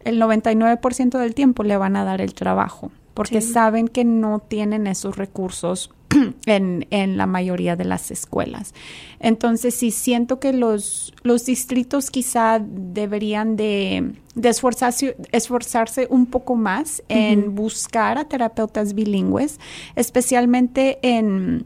el 0.03 0.19
99% 0.19 1.19
del 1.19 1.35
tiempo 1.35 1.63
le 1.63 1.77
van 1.77 1.95
a 1.95 2.03
dar 2.03 2.21
el 2.21 2.33
trabajo, 2.33 2.91
porque 3.13 3.41
saben 3.41 3.87
que 3.87 4.03
no 4.03 4.39
tienen 4.39 4.87
esos 4.87 5.17
recursos 5.17 5.91
en, 6.45 6.87
en, 6.89 7.17
la 7.17 7.25
mayoría 7.25 7.75
de 7.75 7.85
las 7.85 8.11
escuelas. 8.11 8.73
Entonces, 9.19 9.75
sí 9.75 9.91
siento 9.91 10.39
que 10.39 10.53
los, 10.53 11.13
los 11.23 11.45
distritos 11.45 12.11
quizá 12.11 12.59
deberían 12.59 13.55
de, 13.55 14.13
esforzarse, 14.41 15.17
esforzarse, 15.31 16.07
un 16.09 16.25
poco 16.25 16.55
más 16.55 17.03
en 17.09 17.55
buscar 17.55 18.17
a 18.17 18.25
terapeutas 18.25 18.93
bilingües, 18.93 19.59
especialmente 19.95 20.99
en 21.01 21.65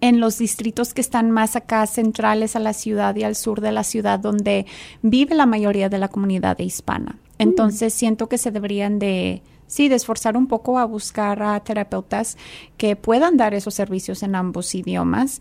en 0.00 0.20
los 0.20 0.38
distritos 0.38 0.94
que 0.94 1.00
están 1.00 1.30
más 1.30 1.56
acá 1.56 1.86
centrales 1.86 2.56
a 2.56 2.60
la 2.60 2.72
ciudad 2.72 3.14
y 3.16 3.24
al 3.24 3.34
sur 3.34 3.60
de 3.60 3.72
la 3.72 3.84
ciudad 3.84 4.18
donde 4.18 4.66
vive 5.02 5.34
la 5.34 5.46
mayoría 5.46 5.88
de 5.88 5.98
la 5.98 6.08
comunidad 6.08 6.58
hispana. 6.58 7.18
Entonces 7.38 7.92
siento 7.92 8.28
que 8.28 8.38
se 8.38 8.50
deberían 8.50 8.98
de, 8.98 9.42
sí, 9.72 9.88
de 9.88 9.94
esforzar 9.94 10.36
un 10.36 10.48
poco 10.48 10.78
a 10.78 10.84
buscar 10.84 11.42
a 11.42 11.58
terapeutas 11.60 12.36
que 12.76 12.94
puedan 12.94 13.38
dar 13.38 13.54
esos 13.54 13.72
servicios 13.72 14.22
en 14.22 14.34
ambos 14.34 14.74
idiomas 14.74 15.40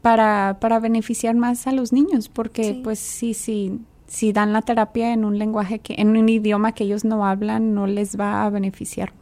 para, 0.00 0.56
para 0.58 0.80
beneficiar 0.80 1.36
más 1.36 1.66
a 1.66 1.72
los 1.72 1.92
niños, 1.92 2.30
porque 2.30 2.80
pues 2.82 2.98
sí, 2.98 3.34
sí, 3.34 3.80
si 4.06 4.32
dan 4.32 4.54
la 4.54 4.62
terapia 4.62 5.12
en 5.12 5.26
un 5.26 5.38
lenguaje 5.38 5.78
que, 5.78 5.94
en 5.98 6.16
un 6.16 6.26
idioma 6.26 6.72
que 6.72 6.84
ellos 6.84 7.04
no 7.04 7.26
hablan, 7.26 7.74
no 7.74 7.86
les 7.86 8.18
va 8.18 8.46
a 8.46 8.50
beneficiar 8.50 9.12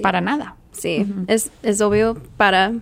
para 0.00 0.22
nada. 0.22 0.56
Sí, 0.72 1.06
es, 1.26 1.50
es 1.62 1.82
obvio 1.82 2.16
para, 2.38 2.72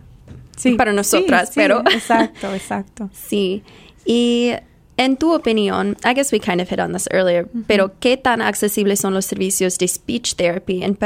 sí, 0.56 0.74
para 0.74 0.92
nosotras, 0.92 1.50
pero... 1.56 1.80
Exacto, 1.90 2.54
exacto. 2.54 3.10
sí. 3.12 3.64
Y 4.04 4.52
en 4.96 5.16
tu 5.16 5.34
opinión, 5.34 5.96
I 6.04 6.14
guess 6.14 6.32
we 6.32 6.40
kind 6.40 6.60
of 6.60 6.68
hit 6.68 6.80
on 6.80 6.92
this 6.92 7.08
earlier, 7.10 7.48
pero 7.66 7.92
¿qué 7.98 8.16
tan 8.16 8.42
accesibles 8.42 9.00
son 9.00 9.14
los 9.14 9.24
servicios 9.24 9.78
de 9.78 9.88
speech 9.88 10.34
therapy 10.36 10.82
en 10.82 10.96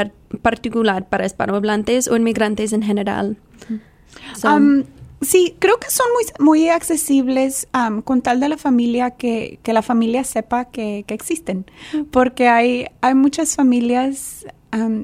particular 0.42 1.08
para 1.08 1.24
hispanohablantes 1.24 2.08
o 2.08 2.16
inmigrantes 2.16 2.72
en 2.72 2.82
general? 2.82 3.36
Um, 4.44 4.84
Sí, 5.22 5.56
creo 5.58 5.78
que 5.78 5.90
son 5.90 6.06
muy, 6.12 6.46
muy 6.46 6.68
accesibles 6.68 7.66
con 8.04 8.20
tal 8.20 8.38
de 8.38 8.50
la 8.50 8.58
familia 8.58 9.12
que, 9.12 9.58
que 9.62 9.72
la 9.72 9.80
familia 9.80 10.24
sepa 10.24 10.66
que, 10.66 11.04
que 11.06 11.14
existen. 11.14 11.64
Porque 12.10 12.48
hay, 12.48 12.86
hay 13.00 13.14
muchas 13.14 13.56
familias 13.56 14.46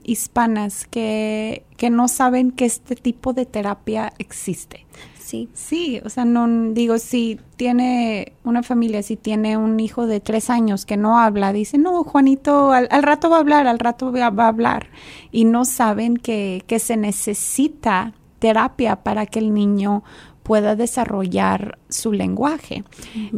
hispanas 0.04 0.86
que, 0.86 1.64
que 1.78 1.88
no 1.88 2.08
saben 2.08 2.50
que 2.50 2.66
este 2.66 2.94
tipo 2.94 3.32
de 3.32 3.46
terapia 3.46 4.12
existe. 4.18 4.86
Sí. 5.32 5.48
Sí, 5.54 5.98
o 6.04 6.10
sea, 6.10 6.26
no 6.26 6.46
digo, 6.74 6.98
si 6.98 7.40
tiene 7.56 8.34
una 8.44 8.62
familia, 8.62 9.02
si 9.02 9.16
tiene 9.16 9.56
un 9.56 9.80
hijo 9.80 10.06
de 10.06 10.20
tres 10.20 10.50
años 10.50 10.84
que 10.84 10.98
no 10.98 11.18
habla, 11.18 11.54
dice, 11.54 11.78
no, 11.78 12.04
Juanito, 12.04 12.72
al, 12.72 12.86
rato 13.02 13.30
va 13.30 13.36
a 13.36 13.40
hablar, 13.40 13.66
al 13.66 13.78
rato 13.78 14.12
va, 14.12 14.26
a 14.26 14.48
hablar. 14.48 14.90
Y 15.30 15.46
no 15.46 15.64
saben 15.64 16.18
que, 16.18 16.64
que 16.66 16.78
se 16.78 16.98
necesita 16.98 18.12
terapia 18.40 18.96
para 18.96 19.24
que 19.24 19.38
el 19.38 19.54
niño 19.54 20.02
pueda 20.42 20.76
desarrollar 20.76 21.78
su 21.88 22.12
lenguaje. 22.12 22.84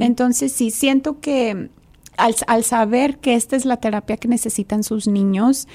Entonces, 0.01 0.51
sí, 0.51 0.73
siento 0.73 1.21
que 1.21 1.71
al, 2.17 2.65
saber 2.65 3.19
que 3.19 3.35
esta 3.35 3.57
es 3.57 3.65
la 3.65 3.79
terapia 3.79 4.17
que 4.17 4.29
necesitan 4.29 4.83
sus 4.83 5.07
niños, 5.07 5.69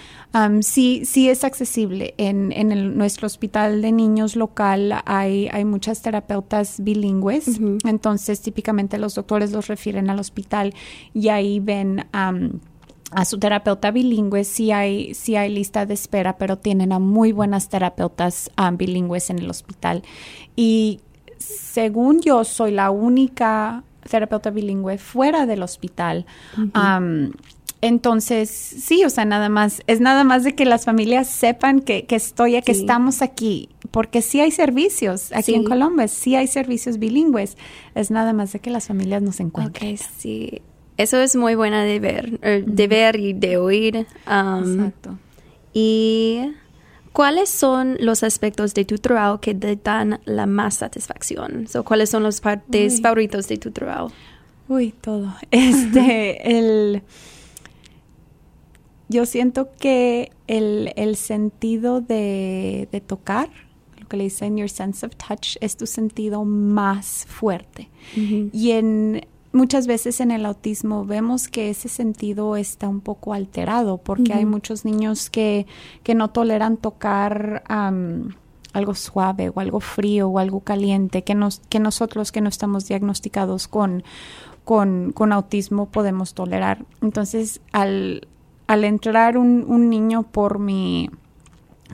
sí, 0.61 1.03
sí 1.05 1.29
es 1.29 1.43
accesible. 1.43 2.13
En, 2.17 2.51
en 2.51 2.97
nuestro 2.97 3.27
hospital 3.27 3.81
de 3.81 3.91
niños 3.91 4.35
local 4.35 5.01
hay, 5.05 5.47
hay 5.51 5.65
muchas 5.65 6.01
terapeutas 6.01 6.81
bilingües, 6.83 7.59
entonces 7.85 8.41
típicamente 8.41 8.97
los 8.97 9.15
doctores 9.15 9.51
los 9.51 9.67
refieren 9.67 10.09
al 10.09 10.19
hospital 10.19 10.73
y 11.13 11.29
ahí 11.29 11.59
ven 11.59 12.05
a 12.11 13.25
su 13.25 13.39
terapeuta 13.39 13.91
bilingüe, 13.91 14.43
sí 14.43 14.71
hay, 14.71 15.13
sí 15.13 15.35
hay 15.35 15.51
lista 15.51 15.85
de 15.85 15.93
espera, 15.93 16.37
pero 16.37 16.57
tienen 16.57 16.91
a 16.91 16.99
muy 16.99 17.31
buenas 17.31 17.69
terapeutas 17.69 18.51
bilingües 18.73 19.29
en 19.29 19.39
el 19.39 19.49
hospital. 19.49 20.03
Y 20.55 20.99
según 21.37 22.21
yo, 22.21 22.43
soy 22.43 22.71
la 22.71 22.91
única 22.91 23.83
terapeuta 24.09 24.49
bilingüe 24.49 24.97
fuera 24.97 25.45
del 25.45 25.63
hospital. 25.63 26.25
entonces, 27.81 28.49
sí, 28.49 29.05
o 29.05 29.09
sea, 29.09 29.25
nada 29.25 29.49
más, 29.49 29.81
es 29.87 30.01
nada 30.01 30.23
más 30.23 30.43
de 30.43 30.55
que 30.55 30.65
las 30.65 30.85
familias 30.85 31.27
sepan 31.27 31.79
que, 31.79 32.05
que 32.05 32.15
estoy, 32.15 32.61
que 32.61 32.71
estamos 32.71 33.21
aquí, 33.21 33.69
porque 33.91 34.21
sí 34.21 34.41
hay 34.41 34.51
servicios 34.51 35.31
aquí 35.33 35.55
en 35.55 35.63
Colombia, 35.63 36.07
sí 36.07 36.35
hay 36.35 36.47
servicios 36.47 36.99
bilingües, 36.99 37.57
es 37.95 38.11
nada 38.11 38.33
más 38.33 38.51
de 38.53 38.59
que 38.59 38.69
las 38.69 38.87
familias 38.87 39.21
nos 39.21 39.39
encuentren. 39.39 39.97
sí, 39.97 40.61
eso 40.97 41.17
es 41.21 41.37
muy 41.37 41.55
buena 41.55 41.83
de 41.83 41.99
ver, 42.01 42.39
er, 42.41 42.65
de 42.65 42.87
ver 42.89 43.15
y 43.15 43.31
de 43.31 43.55
oír. 43.55 44.05
Exacto. 44.25 45.17
Y 45.73 46.41
¿Cuáles 47.13 47.49
son 47.49 47.97
los 47.99 48.23
aspectos 48.23 48.73
de 48.73 48.85
tu 48.85 48.97
trabajo 48.97 49.41
que 49.41 49.55
te 49.55 49.75
dan 49.75 50.19
la 50.25 50.45
más 50.45 50.75
satisfacción? 50.75 51.67
¿Cuáles 51.85 52.09
son 52.09 52.23
los 52.23 52.39
partes 52.41 53.01
favoritos 53.01 53.47
de 53.47 53.57
tu 53.57 53.71
trabajo? 53.71 54.11
Uy, 54.67 54.93
todo. 55.01 55.33
Este, 55.51 56.57
el... 56.57 57.01
Yo 59.11 59.25
siento 59.25 59.69
que 59.79 60.31
el, 60.45 60.93
el 60.95 61.15
sentido 61.15 61.99
de, 61.99 62.87
de, 62.91 63.01
tocar, 63.01 63.49
lo 63.99 64.07
que 64.07 64.17
le 64.17 64.25
dicen 64.25 64.55
your 64.55 64.69
sense 64.69 65.03
of 65.03 65.15
touch, 65.15 65.57
es 65.61 65.75
tu 65.75 65.87
sentido 65.87 66.45
más 66.45 67.25
fuerte. 67.27 67.89
Y 68.15 68.71
en 68.71 69.25
muchas 69.51 69.87
veces 69.87 70.19
en 70.19 70.31
el 70.31 70.45
autismo 70.45 71.05
vemos 71.05 71.47
que 71.47 71.69
ese 71.69 71.89
sentido 71.89 72.55
está 72.55 72.87
un 72.87 73.01
poco 73.01 73.33
alterado 73.33 73.97
porque 73.97 74.33
hay 74.33 74.45
muchos 74.45 74.85
niños 74.85 75.29
que, 75.29 75.65
que 76.03 76.15
no 76.15 76.29
toleran 76.29 76.77
tocar 76.77 77.63
algo 77.67 78.93
suave 78.95 79.49
o 79.49 79.59
algo 79.59 79.79
frío 79.79 80.29
o 80.29 80.39
algo 80.39 80.59
caliente 80.61 81.23
que, 81.23 81.35
nos, 81.35 81.61
que 81.69 81.79
nosotros 81.79 82.31
que 82.31 82.41
no 82.41 82.49
estamos 82.49 82.87
diagnosticados 82.87 83.67
con, 83.67 84.03
con, 84.65 85.11
con 85.13 85.33
autismo 85.33 85.87
podemos 85.87 86.33
tolerar. 86.33 86.85
Entonces, 87.01 87.61
al, 87.71 88.27
al 88.67 88.83
entrar 88.83 89.37
un, 89.37 89.65
un 89.67 89.89
niño 89.89 90.23
por 90.23 90.59
mi 90.59 91.09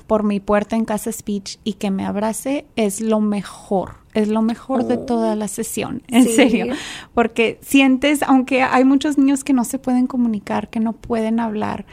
por 0.08 0.24
mi 0.24 0.40
puerta 0.40 0.75
en 0.75 0.86
Casa 0.86 1.12
Speech 1.12 1.58
y 1.64 1.74
que 1.74 1.92
me 1.92 2.06
abrace 2.06 2.66
es 2.75 3.02
lo 3.02 3.20
mejor, 3.20 3.96
es 4.14 4.28
lo 4.28 4.42
mejor 4.42 4.86
de 4.86 4.98
toda 4.98 5.34
oh. 5.34 5.36
la 5.36 5.48
sesión, 5.48 6.04
en 6.08 6.28
serio, 6.28 6.68
porque 7.14 7.58
sientes, 7.62 8.24
aunque 8.24 8.62
hay 8.62 8.86
muchos 8.86 9.18
niños 9.18 9.44
que 9.44 9.54
no 9.54 9.64
se 9.64 9.80
pueden 9.80 10.08
comunicar, 10.08 10.70
que 10.70 10.79
no 10.79 10.94
pueden 10.94 11.40
hablar, 11.40 11.86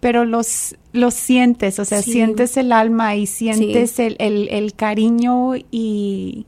pero 0.00 0.24
los, 0.24 0.76
los 0.92 1.14
sientes, 1.14 1.78
o 1.78 1.84
sea, 1.84 2.02
sientes 2.02 2.56
el 2.56 2.72
alma 2.72 3.16
y 3.16 3.26
sientes 3.26 3.98
el, 3.98 4.16
el, 4.18 4.74
cariño 4.74 5.56
y, 5.56 6.46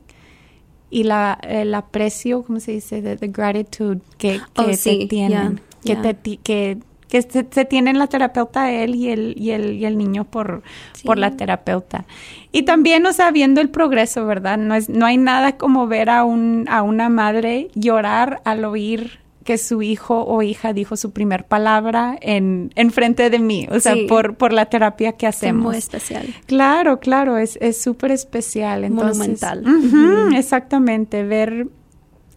y 0.89 1.03
la, 1.03 1.37
el 1.43 1.75
aprecio, 1.75 2.43
¿cómo 2.43 2.59
se 2.59 2.71
dice? 2.71 3.01
The, 3.01 3.27
gratitude 3.27 3.99
que, 4.17 4.39
que 4.53 4.61
oh, 4.61 4.65
te 4.65 5.05
tienen, 5.07 5.59
que, 5.83 5.95
te, 5.97 6.37
que 6.37 6.77
que 7.11 7.21
se, 7.21 7.45
se, 7.51 7.65
tienen 7.65 7.99
la 7.99 8.07
terapeuta 8.07 8.71
él 8.71 8.95
y 8.95 9.09
el, 9.09 9.33
y 9.37 9.51
el, 9.51 9.73
y 9.73 9.83
el 9.83 9.97
niño 9.97 10.23
por, 10.23 10.63
por 11.03 11.17
la 11.17 11.35
terapeuta. 11.35 12.05
Y 12.53 12.63
también, 12.63 13.05
o 13.05 13.11
sea, 13.11 13.31
viendo 13.31 13.59
el 13.59 13.69
progreso, 13.69 14.25
¿verdad? 14.25 14.57
No, 14.57 14.75
es, 14.75 14.87
no 14.87 15.05
hay 15.05 15.17
nada 15.17 15.57
como 15.57 15.87
ver 15.87 16.09
a, 16.09 16.23
un, 16.23 16.67
a 16.69 16.83
una 16.83 17.09
madre 17.09 17.67
llorar 17.75 18.41
al 18.45 18.63
oír 18.63 19.19
que 19.43 19.57
su 19.57 19.81
hijo 19.81 20.23
o 20.23 20.41
hija 20.41 20.71
dijo 20.71 20.95
su 20.95 21.11
primer 21.11 21.43
palabra 21.43 22.17
en, 22.21 22.71
en 22.75 22.91
frente 22.91 23.29
de 23.29 23.39
mí, 23.39 23.67
o 23.69 23.81
sea, 23.81 23.95
por, 24.07 24.35
por 24.35 24.53
la 24.53 24.67
terapia 24.67 25.11
que 25.11 25.27
hacemos. 25.27 25.63
muy 25.63 25.75
especial. 25.75 26.33
Claro, 26.45 27.01
claro, 27.01 27.37
es 27.37 27.59
súper 27.81 28.11
especial. 28.11 28.89
Monumental. 28.89 29.65
Exactamente, 30.33 31.23
ver, 31.23 31.67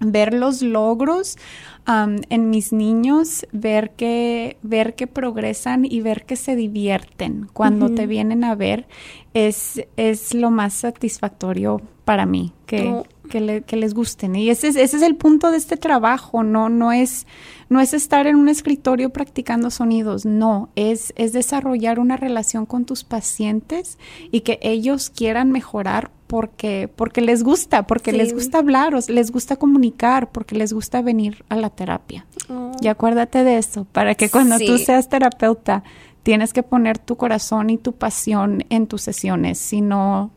ver 0.00 0.34
los 0.34 0.62
logros 0.62 1.36
en 1.86 2.50
mis 2.50 2.72
niños, 2.72 3.46
ver 3.52 3.90
que, 3.90 4.56
ver 4.62 4.94
que 4.94 5.06
progresan 5.06 5.84
y 5.84 6.00
ver 6.00 6.24
que 6.24 6.36
se 6.36 6.56
divierten. 6.56 7.48
Cuando 7.52 7.90
te 7.90 8.06
vienen 8.06 8.44
a 8.44 8.54
ver 8.54 8.86
es, 9.34 9.84
es 9.96 10.34
lo 10.34 10.50
más 10.50 10.74
satisfactorio 10.74 11.80
para 12.04 12.26
mí, 12.26 12.52
que, 12.66 13.02
que, 13.30 13.62
que, 13.66 13.76
les 13.76 13.94
gusten. 13.94 14.36
Y 14.36 14.50
ese 14.50 14.68
es, 14.68 14.76
ese 14.76 14.96
es 14.96 15.02
el 15.02 15.16
punto 15.16 15.50
de 15.50 15.56
este 15.56 15.76
trabajo, 15.76 16.42
no, 16.42 16.68
no 16.68 16.92
es, 16.92 17.26
no 17.68 17.80
es 17.80 17.94
estar 17.94 18.26
en 18.26 18.36
un 18.36 18.48
escritorio 18.48 19.10
practicando 19.10 19.70
sonidos, 19.70 20.26
no, 20.26 20.68
es, 20.76 21.12
es 21.16 21.32
desarrollar 21.32 21.98
una 21.98 22.16
relación 22.16 22.66
con 22.66 22.84
tus 22.84 23.04
pacientes 23.04 23.98
y 24.30 24.40
que 24.40 24.58
ellos 24.62 25.10
quieran 25.10 25.50
mejorar 25.50 26.10
porque, 26.26 26.90
porque 26.94 27.20
les 27.20 27.42
gusta, 27.42 27.86
porque 27.86 28.12
les 28.12 28.34
gusta 28.34 28.58
hablar, 28.58 28.94
o 28.94 28.98
les 29.08 29.30
gusta 29.30 29.56
comunicar, 29.56 30.30
porque 30.30 30.54
les 30.54 30.72
gusta 30.72 31.00
venir 31.00 31.44
a 31.48 31.56
la 31.56 31.70
terapia. 31.70 32.26
Oh. 32.48 32.72
Y 32.80 32.88
acuérdate 32.88 33.44
de 33.44 33.58
eso, 33.58 33.86
para 33.92 34.14
que 34.14 34.28
cuando 34.28 34.58
tú 34.58 34.78
seas 34.78 35.08
terapeuta, 35.08 35.84
tienes 36.22 36.52
que 36.52 36.62
poner 36.62 36.98
tu 36.98 37.16
corazón 37.16 37.70
y 37.70 37.78
tu 37.78 37.92
pasión 37.92 38.64
en 38.70 38.86
tus 38.86 39.02
sesiones, 39.02 39.58
si 39.58 39.80
no, 39.80 40.32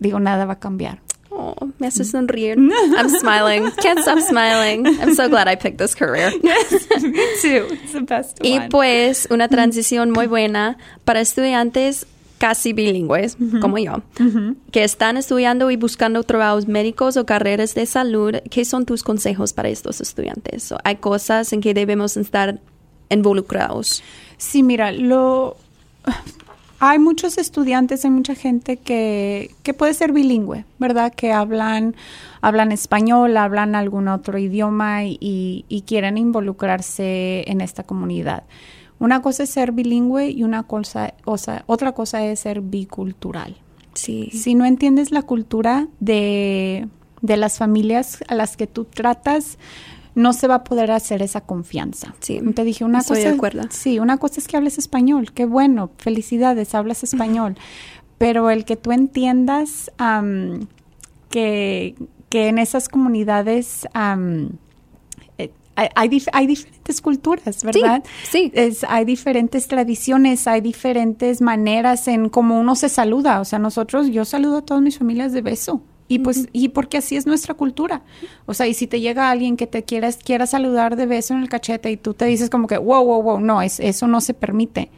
digo, 0.00 0.18
nada 0.18 0.44
va 0.44 0.54
a 0.54 0.58
cambiar. 0.58 1.00
Oh, 1.30 1.54
me 1.78 1.86
hace 1.86 2.04
sonreír. 2.04 2.58
I'm 2.98 3.08
smiling. 3.08 3.70
Can't 3.80 4.00
stop 4.00 4.18
smiling. 4.18 4.86
I'm 5.00 5.14
so 5.14 5.28
glad 5.28 5.48
I 5.48 5.54
picked 5.54 5.78
this 5.78 5.94
career. 5.94 6.32
Yes, 6.42 6.88
me 7.02 7.12
too. 7.40 7.68
It's 7.72 7.92
the 7.92 8.00
best 8.00 8.38
y 8.42 8.60
pues 8.68 9.28
una 9.30 9.48
transición 9.48 10.10
muy 10.10 10.26
buena 10.26 10.76
para 11.04 11.20
estudiantes 11.20 12.06
casi 12.38 12.72
bilingües, 12.72 13.36
como 13.60 13.76
yo, 13.76 14.02
que 14.72 14.82
están 14.82 15.18
estudiando 15.18 15.70
y 15.70 15.76
buscando 15.76 16.22
trabajos 16.22 16.66
médicos 16.66 17.18
o 17.18 17.26
carreras 17.26 17.74
de 17.74 17.84
salud, 17.84 18.36
¿qué 18.50 18.64
son 18.64 18.86
tus 18.86 19.02
consejos 19.02 19.52
para 19.52 19.68
estos 19.68 20.00
estudiantes? 20.00 20.72
¿Hay 20.84 20.96
cosas 20.96 21.52
en 21.52 21.60
que 21.60 21.74
debemos 21.74 22.16
estar 22.16 22.58
involucrados? 23.10 24.02
Sí, 24.38 24.62
mira, 24.62 24.90
lo 24.90 25.58
hay 26.80 26.98
muchos 26.98 27.36
estudiantes, 27.36 28.04
hay 28.06 28.10
mucha 28.10 28.34
gente 28.34 28.78
que, 28.78 29.54
que 29.62 29.74
puede 29.74 29.92
ser 29.92 30.12
bilingüe, 30.12 30.64
¿verdad? 30.78 31.12
Que 31.14 31.30
hablan, 31.30 31.94
hablan 32.40 32.72
español, 32.72 33.36
hablan 33.36 33.74
algún 33.74 34.08
otro 34.08 34.38
idioma 34.38 35.04
y, 35.04 35.66
y 35.68 35.82
quieren 35.82 36.16
involucrarse 36.16 37.44
en 37.46 37.60
esta 37.60 37.82
comunidad. 37.82 38.44
Una 38.98 39.20
cosa 39.20 39.42
es 39.42 39.50
ser 39.50 39.72
bilingüe 39.72 40.30
y 40.30 40.42
una 40.42 40.62
cosa, 40.62 41.12
o 41.26 41.36
sea, 41.36 41.64
otra 41.66 41.92
cosa 41.92 42.24
es 42.24 42.40
ser 42.40 42.62
bicultural. 42.62 43.56
Sí. 43.92 44.30
Si 44.32 44.54
no 44.54 44.64
entiendes 44.64 45.10
la 45.10 45.22
cultura 45.22 45.86
de, 46.00 46.88
de 47.20 47.36
las 47.36 47.58
familias 47.58 48.24
a 48.28 48.34
las 48.34 48.56
que 48.56 48.66
tú 48.66 48.86
tratas, 48.86 49.58
no 50.14 50.32
se 50.32 50.46
va 50.48 50.56
a 50.56 50.64
poder 50.64 50.90
hacer 50.90 51.22
esa 51.22 51.40
confianza. 51.42 52.14
Sí. 52.20 52.40
Te 52.54 52.64
dije 52.64 52.84
una 52.84 53.00
Estoy 53.00 53.18
cosa. 53.18 53.28
de 53.28 53.34
acuerdo. 53.34 53.62
Sí, 53.70 53.98
una 53.98 54.16
cosa 54.18 54.40
es 54.40 54.48
que 54.48 54.56
hables 54.56 54.78
español, 54.78 55.32
qué 55.32 55.44
bueno, 55.44 55.90
felicidades, 55.98 56.74
hablas 56.74 57.04
español. 57.04 57.56
Pero 58.18 58.50
el 58.50 58.64
que 58.64 58.76
tú 58.76 58.92
entiendas 58.92 59.90
que, 61.30 61.94
que 62.28 62.48
en 62.48 62.58
esas 62.58 62.88
comunidades 62.88 63.86
hay, 65.76 65.88
hay, 66.32 66.46
diferentes 66.46 67.00
culturas, 67.00 67.64
¿verdad? 67.64 68.04
Sí. 68.30 68.50
Es, 68.54 68.84
hay 68.84 69.04
diferentes 69.04 69.66
tradiciones, 69.68 70.46
hay 70.46 70.60
diferentes 70.60 71.40
maneras 71.40 72.06
en 72.08 72.28
cómo 72.28 72.60
uno 72.60 72.74
se 72.74 72.88
saluda. 72.88 73.40
O 73.40 73.44
sea, 73.44 73.58
nosotros, 73.58 74.08
yo 74.08 74.24
saludo 74.24 74.58
a 74.58 74.62
todas 74.62 74.82
mis 74.82 74.98
familias 74.98 75.32
de 75.32 75.40
beso. 75.40 75.80
Y 76.10 76.18
pues, 76.18 76.48
y 76.52 76.70
porque 76.70 76.98
así 76.98 77.14
es 77.14 77.24
nuestra 77.24 77.54
cultura. 77.54 78.02
O 78.44 78.52
sea, 78.52 78.66
y 78.66 78.74
si 78.74 78.88
te 78.88 79.00
llega 79.00 79.30
alguien 79.30 79.56
que 79.56 79.68
te 79.68 79.84
quieras, 79.84 80.16
quiera 80.16 80.44
saludar 80.48 80.96
de 80.96 81.06
beso 81.06 81.34
en 81.34 81.40
el 81.40 81.48
cachete 81.48 81.88
y 81.88 81.96
tú 81.96 82.14
te 82.14 82.24
dices 82.24 82.50
como 82.50 82.66
que, 82.66 82.76
wow, 82.78 83.04
wow, 83.04 83.22
wow, 83.22 83.40
no, 83.40 83.62
es, 83.62 83.78
eso 83.78 84.08
no 84.08 84.20
se 84.20 84.34
permite. 84.34 84.90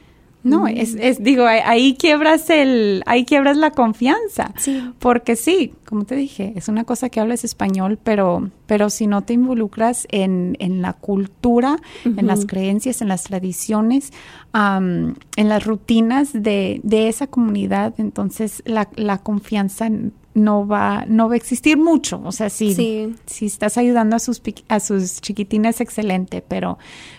No, 0.42 0.66
es, 0.66 0.96
es, 0.98 1.22
digo, 1.22 1.44
ahí 1.46 1.94
quiebras 1.96 2.48
el, 2.48 3.02
ahí 3.04 3.26
quiebras 3.26 3.58
la 3.58 3.72
confianza. 3.72 4.54
Sí. 4.56 4.82
Porque 4.98 5.36
sí, 5.36 5.74
como 5.84 6.04
te 6.04 6.16
dije, 6.16 6.54
es 6.56 6.68
una 6.68 6.84
cosa 6.84 7.10
que 7.10 7.20
hablas 7.20 7.44
español, 7.44 7.98
pero, 8.02 8.50
pero 8.66 8.88
si 8.88 9.06
no 9.06 9.22
te 9.22 9.34
involucras 9.34 10.08
en, 10.10 10.56
en 10.60 10.80
la 10.80 10.94
cultura, 10.94 11.76
en 12.04 12.26
las 12.26 12.46
creencias, 12.46 13.02
en 13.02 13.08
las 13.08 13.24
tradiciones, 13.24 14.12
en 14.54 15.14
las 15.36 15.64
rutinas 15.64 16.32
de, 16.32 16.80
de, 16.82 17.08
esa 17.08 17.26
comunidad, 17.26 17.94
entonces 17.98 18.62
la, 18.64 18.88
la 18.96 19.18
confianza 19.18 19.90
no 20.34 20.66
va, 20.66 21.04
no 21.06 21.28
va 21.28 21.34
a 21.34 21.36
existir 21.36 21.76
mucho. 21.76 22.20
O 22.24 22.32
sea, 22.32 22.50
si, 22.50 23.14
si 23.26 23.46
estás 23.46 23.78
ayudando 23.78 24.16
a 24.16 24.18
sus, 24.18 24.40
a 24.68 24.80
sus 24.80 25.20
chiquitines, 25.20 25.80
excelente, 25.80 26.42
pero, 26.46 26.78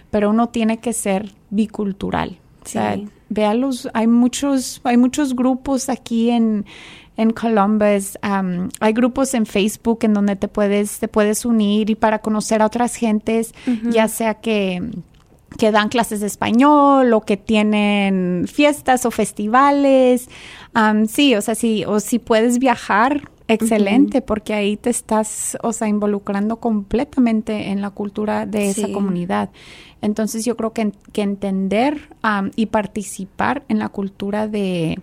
pero 0.09 0.29
uno 0.29 0.49
tiene 0.49 0.77
que 0.79 0.93
ser 0.93 1.33
bicultural. 1.49 2.39
O 2.63 2.67
sea, 2.67 2.97
hay 3.93 4.07
muchos, 4.07 4.81
hay 4.83 4.97
muchos 4.97 5.35
grupos 5.35 5.89
aquí 5.89 6.29
en, 6.29 6.65
en 7.17 7.31
Columbus, 7.31 8.17
hay 8.21 8.93
grupos 8.93 9.33
en 9.33 9.45
Facebook 9.45 9.99
en 10.03 10.13
donde 10.13 10.35
te 10.35 10.47
puedes, 10.47 10.99
te 10.99 11.07
puedes 11.07 11.45
unir 11.45 11.89
y 11.89 11.95
para 11.95 12.19
conocer 12.19 12.61
a 12.61 12.65
otras 12.65 12.95
gentes, 12.95 13.53
ya 13.89 14.07
sea 14.07 14.35
que 14.35 14.81
que 15.57 15.71
dan 15.71 15.89
clases 15.89 16.19
de 16.19 16.27
español 16.27 17.13
o 17.13 17.21
que 17.21 17.37
tienen 17.37 18.45
fiestas 18.51 19.05
o 19.05 19.11
festivales. 19.11 20.29
sí, 21.07 21.35
o 21.35 21.41
sea, 21.41 21.55
sí, 21.55 21.85
o 21.85 21.99
si 21.99 22.19
puedes 22.19 22.59
viajar, 22.59 23.29
excelente, 23.47 24.21
porque 24.21 24.53
ahí 24.53 24.77
te 24.77 24.89
estás, 24.89 25.57
o 25.61 25.73
sea, 25.73 25.87
involucrando 25.87 26.57
completamente 26.57 27.69
en 27.69 27.81
la 27.81 27.89
cultura 27.89 28.45
de 28.45 28.69
esa 28.69 28.91
comunidad. 28.91 29.49
Entonces 30.01 30.43
yo 30.43 30.57
creo 30.57 30.73
que, 30.73 30.91
que 31.13 31.21
entender 31.21 32.09
y 32.55 32.65
participar 32.67 33.63
en 33.69 33.79
la 33.79 33.89
cultura 33.89 34.47
de, 34.47 34.99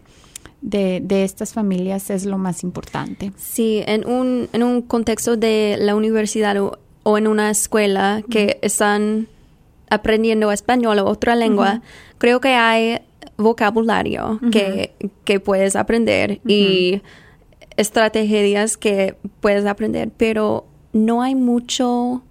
de, 0.60 1.00
de, 1.02 1.24
estas 1.24 1.54
familias 1.54 2.10
es 2.10 2.26
lo 2.26 2.38
más 2.38 2.62
importante. 2.62 3.32
Sí, 3.36 3.82
en 3.86 4.06
un, 4.06 4.48
en 4.52 4.62
un 4.62 4.82
contexto 4.82 5.36
de 5.36 5.76
la 5.78 5.94
universidad 5.94 6.56
o, 6.58 7.18
en 7.18 7.26
una 7.26 7.50
escuela 7.50 8.22
que 8.28 8.58
están 8.62 9.26
aprendiendo 9.90 10.50
español 10.52 10.98
o 11.00 11.06
otra 11.06 11.36
lengua, 11.36 11.82
creo 12.18 12.40
que 12.40 12.54
hay 12.54 13.00
vocabulario 13.36 14.38
que, 14.52 14.94
que, 15.24 15.40
puedes 15.40 15.76
aprender 15.76 16.40
y 16.46 17.02
estrategias 17.76 18.76
que 18.76 19.16
puedes 19.40 19.66
aprender, 19.66 20.10
pero 20.16 20.66
no 20.92 21.22
hay 21.22 21.34
mucho 21.34 22.22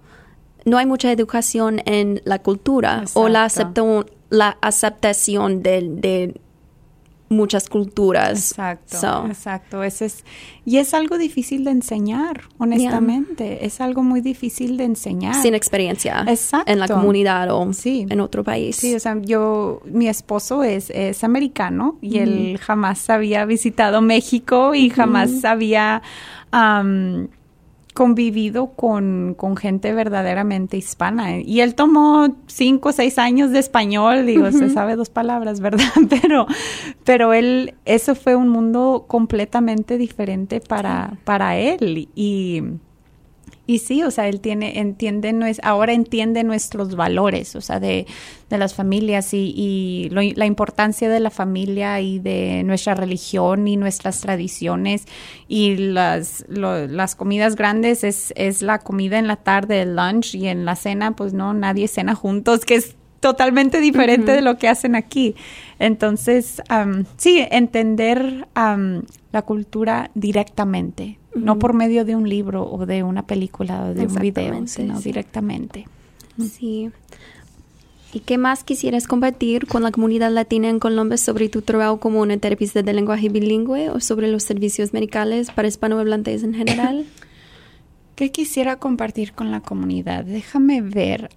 no 0.64 0.78
hay 0.78 0.86
mucha 0.86 1.10
educación 1.10 1.80
en 1.86 2.20
la 2.24 2.40
cultura 2.40 3.04
o 3.14 3.28
la, 3.28 3.48
la 4.28 4.58
aceptación 4.60 5.62
de, 5.62 5.88
de 5.90 6.40
muchas 7.30 7.68
culturas. 7.68 8.50
Exacto, 8.50 9.26
exacto. 9.28 9.82
Ese 9.84 10.06
es, 10.06 10.24
y 10.64 10.78
es 10.78 10.92
algo 10.94 11.16
difícil 11.16 11.64
de 11.64 11.70
enseñar, 11.70 12.42
honestamente. 12.58 13.64
Es 13.64 13.80
algo 13.80 14.02
muy 14.02 14.20
difícil 14.20 14.76
de 14.76 14.84
enseñar. 14.84 15.36
Sin 15.36 15.54
experiencia. 15.54 16.26
En 16.66 16.80
la 16.80 16.88
comunidad 16.88 17.50
o 17.50 17.70
en 17.84 18.20
otro 18.20 18.42
país. 18.42 18.76
Sí, 18.76 18.94
o 18.94 19.00
sea, 19.00 19.16
yo, 19.22 19.80
mi 19.84 20.08
esposo 20.08 20.64
es, 20.64 20.90
es 20.90 21.22
americano 21.22 21.96
y 22.00 22.18
él 22.18 22.58
jamás 22.58 23.08
había 23.08 23.44
visitado 23.44 24.00
México 24.00 24.74
y 24.74 24.90
jamás 24.90 25.44
había 25.44 26.02
convivido 27.92 28.72
con, 28.74 29.34
con, 29.36 29.56
gente 29.56 29.92
verdaderamente 29.92 30.76
hispana. 30.76 31.38
Y 31.38 31.60
él 31.60 31.74
tomó 31.74 32.36
cinco 32.46 32.90
o 32.90 32.92
seis 32.92 33.18
años 33.18 33.50
de 33.50 33.58
español, 33.58 34.26
digo, 34.26 34.50
se 34.52 34.70
sabe 34.70 34.96
dos 34.96 35.10
palabras, 35.10 35.60
¿verdad? 35.60 35.84
Pero, 36.08 36.46
pero 37.04 37.32
él, 37.32 37.74
eso 37.84 38.14
fue 38.14 38.36
un 38.36 38.48
mundo 38.48 39.04
completamente 39.08 39.98
diferente 39.98 40.60
para, 40.60 41.18
para 41.24 41.56
él. 41.56 42.08
Y 42.14 42.62
y 43.66 43.78
sí, 43.78 44.02
o 44.02 44.10
sea, 44.10 44.26
él 44.28 44.40
tiene, 44.40 44.80
entiende, 44.80 45.32
ahora 45.62 45.92
entiende 45.92 46.42
nuestros 46.42 46.96
valores, 46.96 47.54
o 47.54 47.60
sea, 47.60 47.78
de, 47.78 48.04
de 48.48 48.58
las 48.58 48.74
familias 48.74 49.32
y, 49.32 49.54
y 49.56 50.08
la 50.10 50.44
importancia 50.44 51.08
de 51.08 51.20
la 51.20 51.30
familia 51.30 52.00
y 52.00 52.18
de 52.18 52.64
nuestra 52.64 52.94
religión 52.94 53.68
y 53.68 53.76
nuestras 53.76 54.22
tradiciones. 54.22 55.04
Y 55.46 55.76
las, 55.76 56.44
las 56.48 57.14
comidas 57.14 57.54
grandes 57.54 58.02
es, 58.02 58.32
es 58.34 58.60
la 58.60 58.80
comida 58.80 59.20
en 59.20 59.28
la 59.28 59.36
tarde, 59.36 59.82
el 59.82 59.94
lunch 59.94 60.34
y 60.34 60.48
en 60.48 60.64
la 60.64 60.74
cena, 60.74 61.12
pues 61.12 61.32
no, 61.32 61.54
nadie 61.54 61.86
cena 61.86 62.16
juntos, 62.16 62.64
que 62.64 62.74
es 62.74 62.96
totalmente 63.20 63.80
diferente 63.80 64.32
de 64.32 64.42
lo 64.42 64.58
que 64.58 64.66
hacen 64.66 64.96
aquí. 64.96 65.36
Entonces, 65.78 66.60
sí, 67.18 67.46
entender 67.52 68.48
la 68.54 69.42
cultura 69.42 70.10
directamente, 70.14 71.19
no 71.34 71.58
por 71.58 71.74
medio 71.74 72.04
de 72.04 72.16
un 72.16 72.28
libro 72.28 72.68
o 72.70 72.86
de 72.86 73.02
una 73.02 73.26
película 73.26 73.84
o 73.84 73.94
de 73.94 74.06
un 74.06 74.14
video, 74.14 74.66
sino 74.66 75.00
directamente. 75.00 75.86
Sí. 76.38 76.90
¿Y 78.12 78.20
qué 78.20 78.38
más 78.38 78.64
quisieras 78.64 79.06
compartir 79.06 79.66
con 79.66 79.84
la 79.84 79.92
comunidad 79.92 80.32
latina 80.32 80.68
en 80.68 80.80
Colombia 80.80 81.16
sobre 81.16 81.48
tu 81.48 81.62
trabajo 81.62 82.00
como 82.00 82.20
una 82.20 82.36
terapista 82.38 82.82
de 82.82 82.92
lenguaje 82.92 83.28
bilingüe 83.28 83.90
o 83.90 84.00
sobre 84.00 84.26
los 84.26 84.42
servicios 84.42 84.92
medicales 84.92 85.50
para 85.52 85.68
hispanohablantes 85.68 86.42
en 86.42 86.54
general? 86.54 87.06
¿Qué 88.16 88.32
quisiera 88.32 88.76
compartir 88.76 89.32
con 89.32 89.52
la 89.52 89.60
comunidad? 89.60 90.24
Déjame 90.24 90.82
ver. 90.82 91.30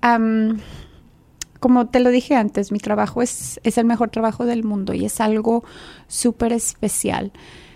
como 1.60 1.88
te 1.88 2.00
lo 2.00 2.10
dije 2.10 2.36
antes, 2.36 2.72
mi 2.72 2.80
trabajo 2.80 3.22
es, 3.22 3.60
es 3.64 3.78
el 3.78 3.86
mejor 3.86 4.10
trabajo 4.10 4.46
del 4.46 4.64
mundo 4.64 4.94
y 4.94 5.06
es 5.06 5.22
algo 5.22 5.64
súper 6.08 6.54
especial. 6.54 7.32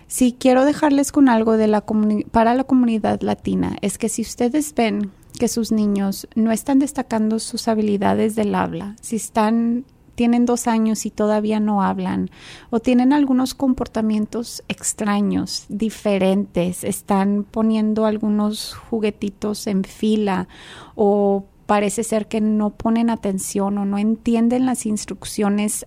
Si 0.08 0.32
quiero 0.32 0.64
dejarles 0.64 1.12
con 1.12 1.28
algo 1.28 1.58
de 1.58 1.68
la 1.68 1.84
para 2.32 2.54
la 2.54 2.64
comunidad 2.64 3.20
latina, 3.20 3.76
es 3.82 3.98
que 3.98 4.08
si 4.08 4.22
ustedes 4.22 4.74
ven 4.74 5.12
que 5.38 5.48
sus 5.48 5.70
niños 5.70 6.26
no 6.34 6.50
están 6.50 6.78
destacando 6.78 7.38
sus 7.38 7.68
habilidades 7.68 8.34
del 8.34 8.54
habla, 8.54 8.96
si 9.02 9.16
están 9.16 9.84
tienen 10.14 10.46
dos 10.46 10.66
años 10.66 11.06
y 11.06 11.12
todavía 11.12 11.60
no 11.60 11.80
hablan 11.80 12.28
o 12.70 12.80
tienen 12.80 13.12
algunos 13.12 13.54
comportamientos 13.54 14.64
extraños, 14.66 15.66
diferentes, 15.68 16.82
están 16.82 17.44
poniendo 17.48 18.04
algunos 18.04 18.74
juguetitos 18.74 19.68
en 19.68 19.84
fila 19.84 20.48
o 20.96 21.44
parece 21.66 22.02
ser 22.02 22.26
que 22.26 22.40
no 22.40 22.70
ponen 22.70 23.10
atención 23.10 23.78
o 23.78 23.84
no 23.84 23.96
entienden 23.96 24.66
las 24.66 24.86
instrucciones 24.86 25.86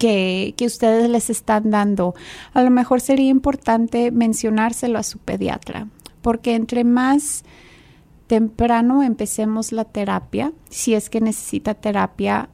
que, 0.00 0.54
ustedes 0.66 1.10
les 1.10 1.28
están 1.28 1.70
dando, 1.70 2.14
a 2.54 2.62
lo 2.62 2.70
mejor 2.70 3.02
sería 3.02 3.28
importante 3.28 4.10
mencionárselo 4.10 4.98
a 4.98 5.02
su 5.02 5.18
pediatra, 5.18 5.88
porque 6.22 6.54
entre 6.54 6.84
más 6.84 7.44
temprano 8.26 9.02
empecemos 9.02 9.72
la 9.72 9.84
terapia, 9.84 10.52
si 10.70 10.94
es 10.94 11.10
que 11.10 11.20
necesita 11.20 11.74
terapia, 11.74 12.48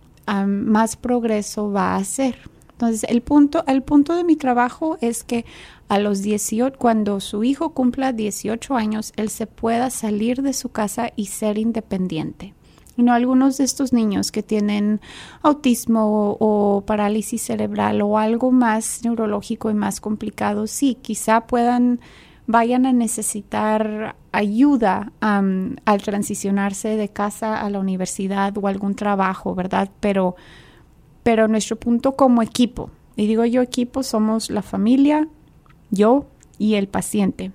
más 0.46 0.96
progreso 0.96 1.70
va 1.70 1.94
a 1.94 1.96
hacer. 1.98 2.36
Entonces, 2.72 3.08
el 3.08 3.22
punto, 3.22 3.64
el 3.68 3.82
punto 3.82 4.16
de 4.16 4.24
mi 4.24 4.34
trabajo 4.34 4.98
es 5.00 5.22
que 5.22 5.44
a 5.88 6.00
los 6.00 6.22
18, 6.22 6.76
cuando 6.76 7.20
su 7.20 7.44
hijo 7.44 7.70
cumpla 7.70 8.12
18 8.12 8.74
años, 8.74 9.12
él 9.14 9.30
se 9.30 9.46
pueda 9.46 9.88
salir 9.90 10.42
de 10.42 10.52
su 10.52 10.70
casa 10.70 11.12
y 11.14 11.26
ser 11.26 11.58
independiente. 11.58 12.54
No, 12.96 13.12
algunos 13.12 13.58
de 13.58 13.64
estos 13.64 13.92
niños 13.92 14.32
que 14.32 14.42
tienen 14.42 15.00
autismo 15.42 16.36
o, 16.40 16.82
parálisis 16.86 17.42
cerebral 17.42 18.00
o 18.00 18.16
algo 18.16 18.50
más 18.52 19.00
neurológico 19.04 19.70
y 19.70 19.74
más 19.74 20.00
complicado, 20.00 20.66
sí, 20.66 20.96
quizá 21.02 21.46
puedan, 21.46 22.00
vayan 22.46 22.86
a 22.86 22.92
necesitar 22.92 24.16
ayuda 24.32 25.12
al 25.20 26.02
transicionarse 26.02 26.96
de 26.96 27.08
casa 27.10 27.60
a 27.60 27.68
la 27.68 27.80
universidad 27.80 28.56
o 28.56 28.66
algún 28.66 28.94
trabajo, 28.94 29.54
¿verdad? 29.54 29.90
Pero, 30.00 30.36
pero 31.22 31.48
nuestro 31.48 31.76
punto 31.76 32.12
como 32.12 32.42
equipo, 32.42 32.90
y 33.14 33.26
digo 33.26 33.44
yo 33.44 33.60
equipo, 33.60 34.02
somos 34.02 34.50
la 34.50 34.62
familia, 34.62 35.28
yo 35.90 36.26
y 36.58 36.74
el 36.74 36.88
paciente. 36.88 37.52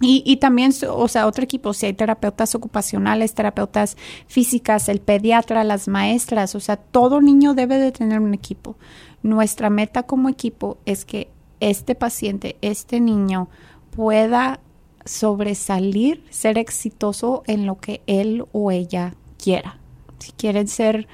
Y, 0.00 0.22
y, 0.26 0.36
también, 0.36 0.72
o 0.90 1.08
sea, 1.08 1.26
otro 1.26 1.42
equipo, 1.42 1.72
si 1.72 1.86
hay 1.86 1.94
terapeutas 1.94 2.54
ocupacionales, 2.54 3.32
terapeutas 3.32 3.96
físicas, 4.26 4.90
el 4.90 5.00
pediatra, 5.00 5.64
las 5.64 5.88
maestras, 5.88 6.54
o 6.54 6.60
sea, 6.60 6.76
todo 6.76 7.22
niño 7.22 7.54
debe 7.54 7.78
de 7.78 7.92
tener 7.92 8.20
un 8.20 8.34
equipo. 8.34 8.76
Nuestra 9.22 9.70
meta 9.70 10.02
como 10.02 10.28
equipo 10.28 10.76
es 10.84 11.06
que 11.06 11.30
este 11.60 11.94
paciente, 11.94 12.56
este 12.60 13.00
niño, 13.00 13.48
pueda 13.90 14.60
sobresalir, 15.06 16.22
ser 16.28 16.58
exitoso 16.58 17.42
en 17.46 17.64
lo 17.64 17.78
que 17.78 18.02
él 18.06 18.44
o 18.52 18.70
ella 18.70 19.14
quiera. 19.42 19.78
Si 20.18 20.32
quieren 20.32 20.68
ser 20.68 21.08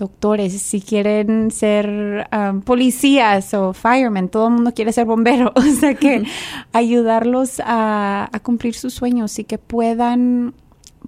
doctores, 0.00 0.60
si 0.60 0.80
quieren 0.80 1.50
ser 1.50 2.28
um, 2.32 2.62
policías 2.62 3.54
o 3.54 3.72
firemen, 3.72 4.28
todo 4.28 4.48
el 4.48 4.54
mundo 4.54 4.72
quiere 4.74 4.92
ser 4.92 5.04
bombero, 5.04 5.52
o 5.56 5.62
sea 5.62 5.94
que 5.94 6.24
ayudarlos 6.72 7.60
a, 7.60 8.28
a, 8.32 8.40
cumplir 8.40 8.74
sus 8.74 8.94
sueños 8.94 9.38
y 9.38 9.44
que 9.44 9.58
puedan 9.58 10.54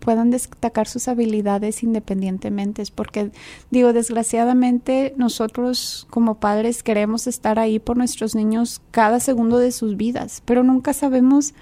puedan 0.00 0.31
destacar 0.31 0.88
sus 0.88 1.07
habilidades 1.07 1.83
independientemente, 1.83 2.83
porque 2.94 3.31
digo, 3.70 3.92
desgraciadamente 3.92 5.14
nosotros 5.16 6.07
como 6.11 6.40
padres 6.40 6.83
queremos 6.83 7.26
estar 7.26 7.59
ahí 7.59 7.78
por 7.78 7.96
nuestros 7.96 8.35
niños 8.35 8.81
cada 8.90 9.20
segundo 9.20 9.59
de 9.59 9.70
sus 9.70 9.96
vidas, 9.96 10.42
pero 10.44 10.64
nunca 10.64 10.92
sabemos 10.92 11.55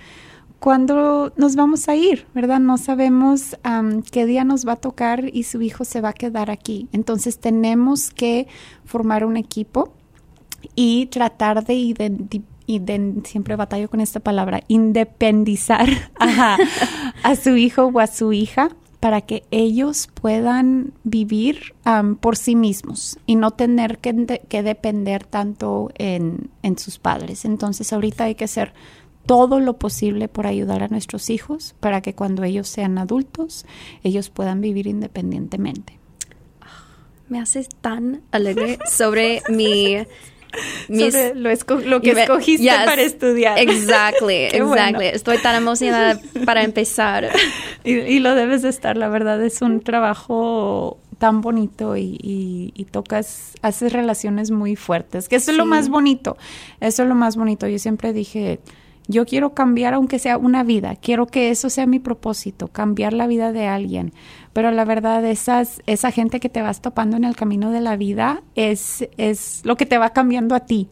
cuándo 0.60 1.32
nos 1.36 1.56
vamos 1.56 1.88
a 1.88 1.96
ir, 1.96 2.26
¿verdad? 2.34 2.60
No 2.60 2.78
sabemos 2.78 3.56
qué 4.12 4.26
día 4.26 4.44
nos 4.44 4.66
va 4.66 4.72
a 4.72 4.76
tocar 4.76 5.24
y 5.32 5.42
su 5.44 5.60
hijo 5.62 5.84
se 5.84 6.00
va 6.00 6.10
a 6.10 6.12
quedar 6.12 6.50
aquí. 6.50 6.88
Entonces 6.92 7.40
tenemos 7.40 8.10
que 8.10 8.46
formar 8.84 9.24
un 9.24 9.36
equipo 9.36 9.92
y 10.76 11.06
tratar 11.06 11.64
de 11.64 11.74
identificar 11.74 12.50
siempre 13.24 13.56
batallo 13.56 13.88
con 13.90 14.00
esta 14.00 14.20
palabra, 14.20 14.62
independizar 14.68 15.88
a, 16.20 16.56
a, 17.22 17.34
su 17.34 17.56
hijo 17.56 17.86
o 17.86 17.98
a 17.98 18.06
su 18.06 18.32
hija 18.32 18.70
para 19.00 19.22
que 19.22 19.44
ellos 19.50 20.08
puedan 20.12 20.92
vivir 21.04 21.74
por 22.20 22.36
sí 22.36 22.54
mismos 22.54 23.18
y 23.26 23.36
no 23.36 23.50
tener 23.50 23.98
que, 23.98 24.40
que 24.48 24.62
depender 24.62 25.24
tanto 25.24 25.90
en, 25.96 26.50
en, 26.62 26.78
sus 26.78 26.98
padres. 26.98 27.46
Entonces 27.46 27.92
ahorita 27.94 28.24
hay 28.24 28.34
que 28.34 28.44
hacer 28.44 28.74
todo 29.30 29.60
lo 29.60 29.78
posible 29.78 30.26
por 30.26 30.48
ayudar 30.48 30.82
a 30.82 30.88
nuestros 30.88 31.30
hijos 31.30 31.76
para 31.78 32.00
que 32.00 32.16
cuando 32.16 32.42
ellos 32.42 32.66
sean 32.66 32.98
adultos, 32.98 33.64
ellos 34.02 34.28
puedan 34.28 34.60
vivir 34.60 34.88
independientemente. 34.88 36.00
Me 37.28 37.38
haces 37.38 37.68
tan 37.68 38.22
alegre 38.32 38.80
sobre 38.90 39.40
mi... 39.48 39.98
sobre 40.88 41.36
lo, 41.36 42.00
que 42.00 42.10
escogiste 42.10 42.66
para 42.84 43.02
estudiar. 43.02 43.56
Exactly, 43.60 44.34
exactly. 44.52 45.06
Estoy 45.06 45.38
tan 45.38 45.54
emocionada 45.54 46.20
para 46.44 46.64
empezar. 46.64 47.30
Y, 47.84 48.18
lo 48.18 48.34
debes 48.34 48.62
de 48.62 48.68
estar, 48.68 48.96
la 48.96 49.08
verdad, 49.08 49.42
es 49.42 49.62
un 49.62 49.80
trabajo 49.80 50.98
tan 51.18 51.40
bonito 51.40 51.96
y, 51.96 52.18
y, 52.20 52.84
tocas, 52.86 53.52
haces 53.62 53.92
relaciones 53.92 54.50
muy 54.50 54.74
fuertes, 54.74 55.28
que 55.28 55.36
eso 55.36 55.52
es 55.52 55.56
lo 55.56 55.66
más 55.66 55.88
bonito, 55.88 56.36
eso 56.80 57.04
es 57.04 57.08
lo 57.08 57.14
más 57.14 57.36
bonito. 57.36 57.66
Yo 57.68 57.78
siempre 57.78 58.12
dije, 58.12 58.60
yo 59.10 59.26
quiero 59.26 59.54
cambiar 59.54 59.94
aunque 59.94 60.18
sea 60.18 60.38
una 60.38 60.62
vida, 60.62 60.96
quiero 60.96 61.26
que 61.26 61.50
eso 61.50 61.68
sea 61.68 61.86
mi 61.86 61.98
propósito, 61.98 62.68
cambiar 62.68 63.12
la 63.12 63.26
vida 63.26 63.52
de 63.52 63.66
alguien. 63.66 64.12
Pero 64.52 64.70
la 64.70 64.84
verdad, 64.84 65.24
esas, 65.24 65.82
esa 65.86 66.10
gente 66.10 66.40
que 66.40 66.48
te 66.48 66.62
vas 66.62 66.80
topando 66.80 67.16
en 67.16 67.24
el 67.24 67.36
camino 67.36 67.70
de 67.70 67.80
la 67.80 67.96
vida 67.96 68.42
es, 68.54 69.08
es 69.16 69.62
lo 69.64 69.76
que 69.76 69.86
te 69.86 69.98
va 69.98 70.10
cambiando 70.10 70.54
a 70.54 70.60
ti 70.60 70.88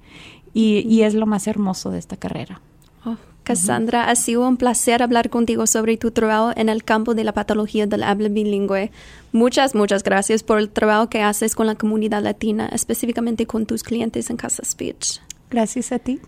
y, 0.53 0.81
y 0.89 1.03
es 1.03 1.15
lo 1.15 1.27
más 1.27 1.47
hermoso 1.47 1.91
de 1.91 1.99
esta 1.99 2.17
carrera. 2.17 2.61
Oh, 3.05 3.17
Cassandra, 3.45 4.11
ha 4.11 4.17
sido 4.17 4.47
un 4.47 4.57
placer 4.57 5.03
hablar 5.03 5.31
contigo 5.31 5.67
sobre 5.67 5.97
tu 5.97 6.11
trabajo 6.11 6.53
en 6.57 6.69
el 6.69 6.85
campo 6.85 7.15
de 7.15 7.25
la 7.25 7.33
patología 7.33 7.87
del 7.87 8.03
habla 8.03 8.29
bilingüe. 8.29 8.91
Muchas, 9.33 9.75
muchas 9.75 10.03
gracias 10.03 10.43
por 10.43 10.59
el 10.59 10.71
trabajo 10.71 11.09
que 11.09 11.23
haces 11.23 11.55
con 11.55 11.67
la 11.67 11.77
comunidad 11.77 12.23
latina, 12.23 12.69
específicamente 12.73 13.47
con 13.47 13.65
tus 13.65 13.83
clientes 13.83 14.29
en 14.31 14.37
Casa 14.37 14.65
Speech. 14.65 15.21
Gracias 15.51 15.93
a 15.93 15.99
ti. 15.99 16.21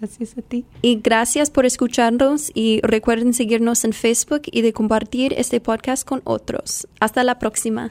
Gracias 0.00 0.38
a 0.38 0.42
ti. 0.42 0.64
Y 0.80 0.96
gracias 0.96 1.50
por 1.50 1.66
escucharnos 1.66 2.50
y 2.54 2.80
recuerden 2.82 3.34
seguirnos 3.34 3.84
en 3.84 3.92
Facebook 3.92 4.42
y 4.46 4.62
de 4.62 4.72
compartir 4.72 5.34
este 5.36 5.60
podcast 5.60 6.08
con 6.08 6.22
otros. 6.24 6.88
Hasta 7.00 7.22
la 7.22 7.38
próxima. 7.38 7.90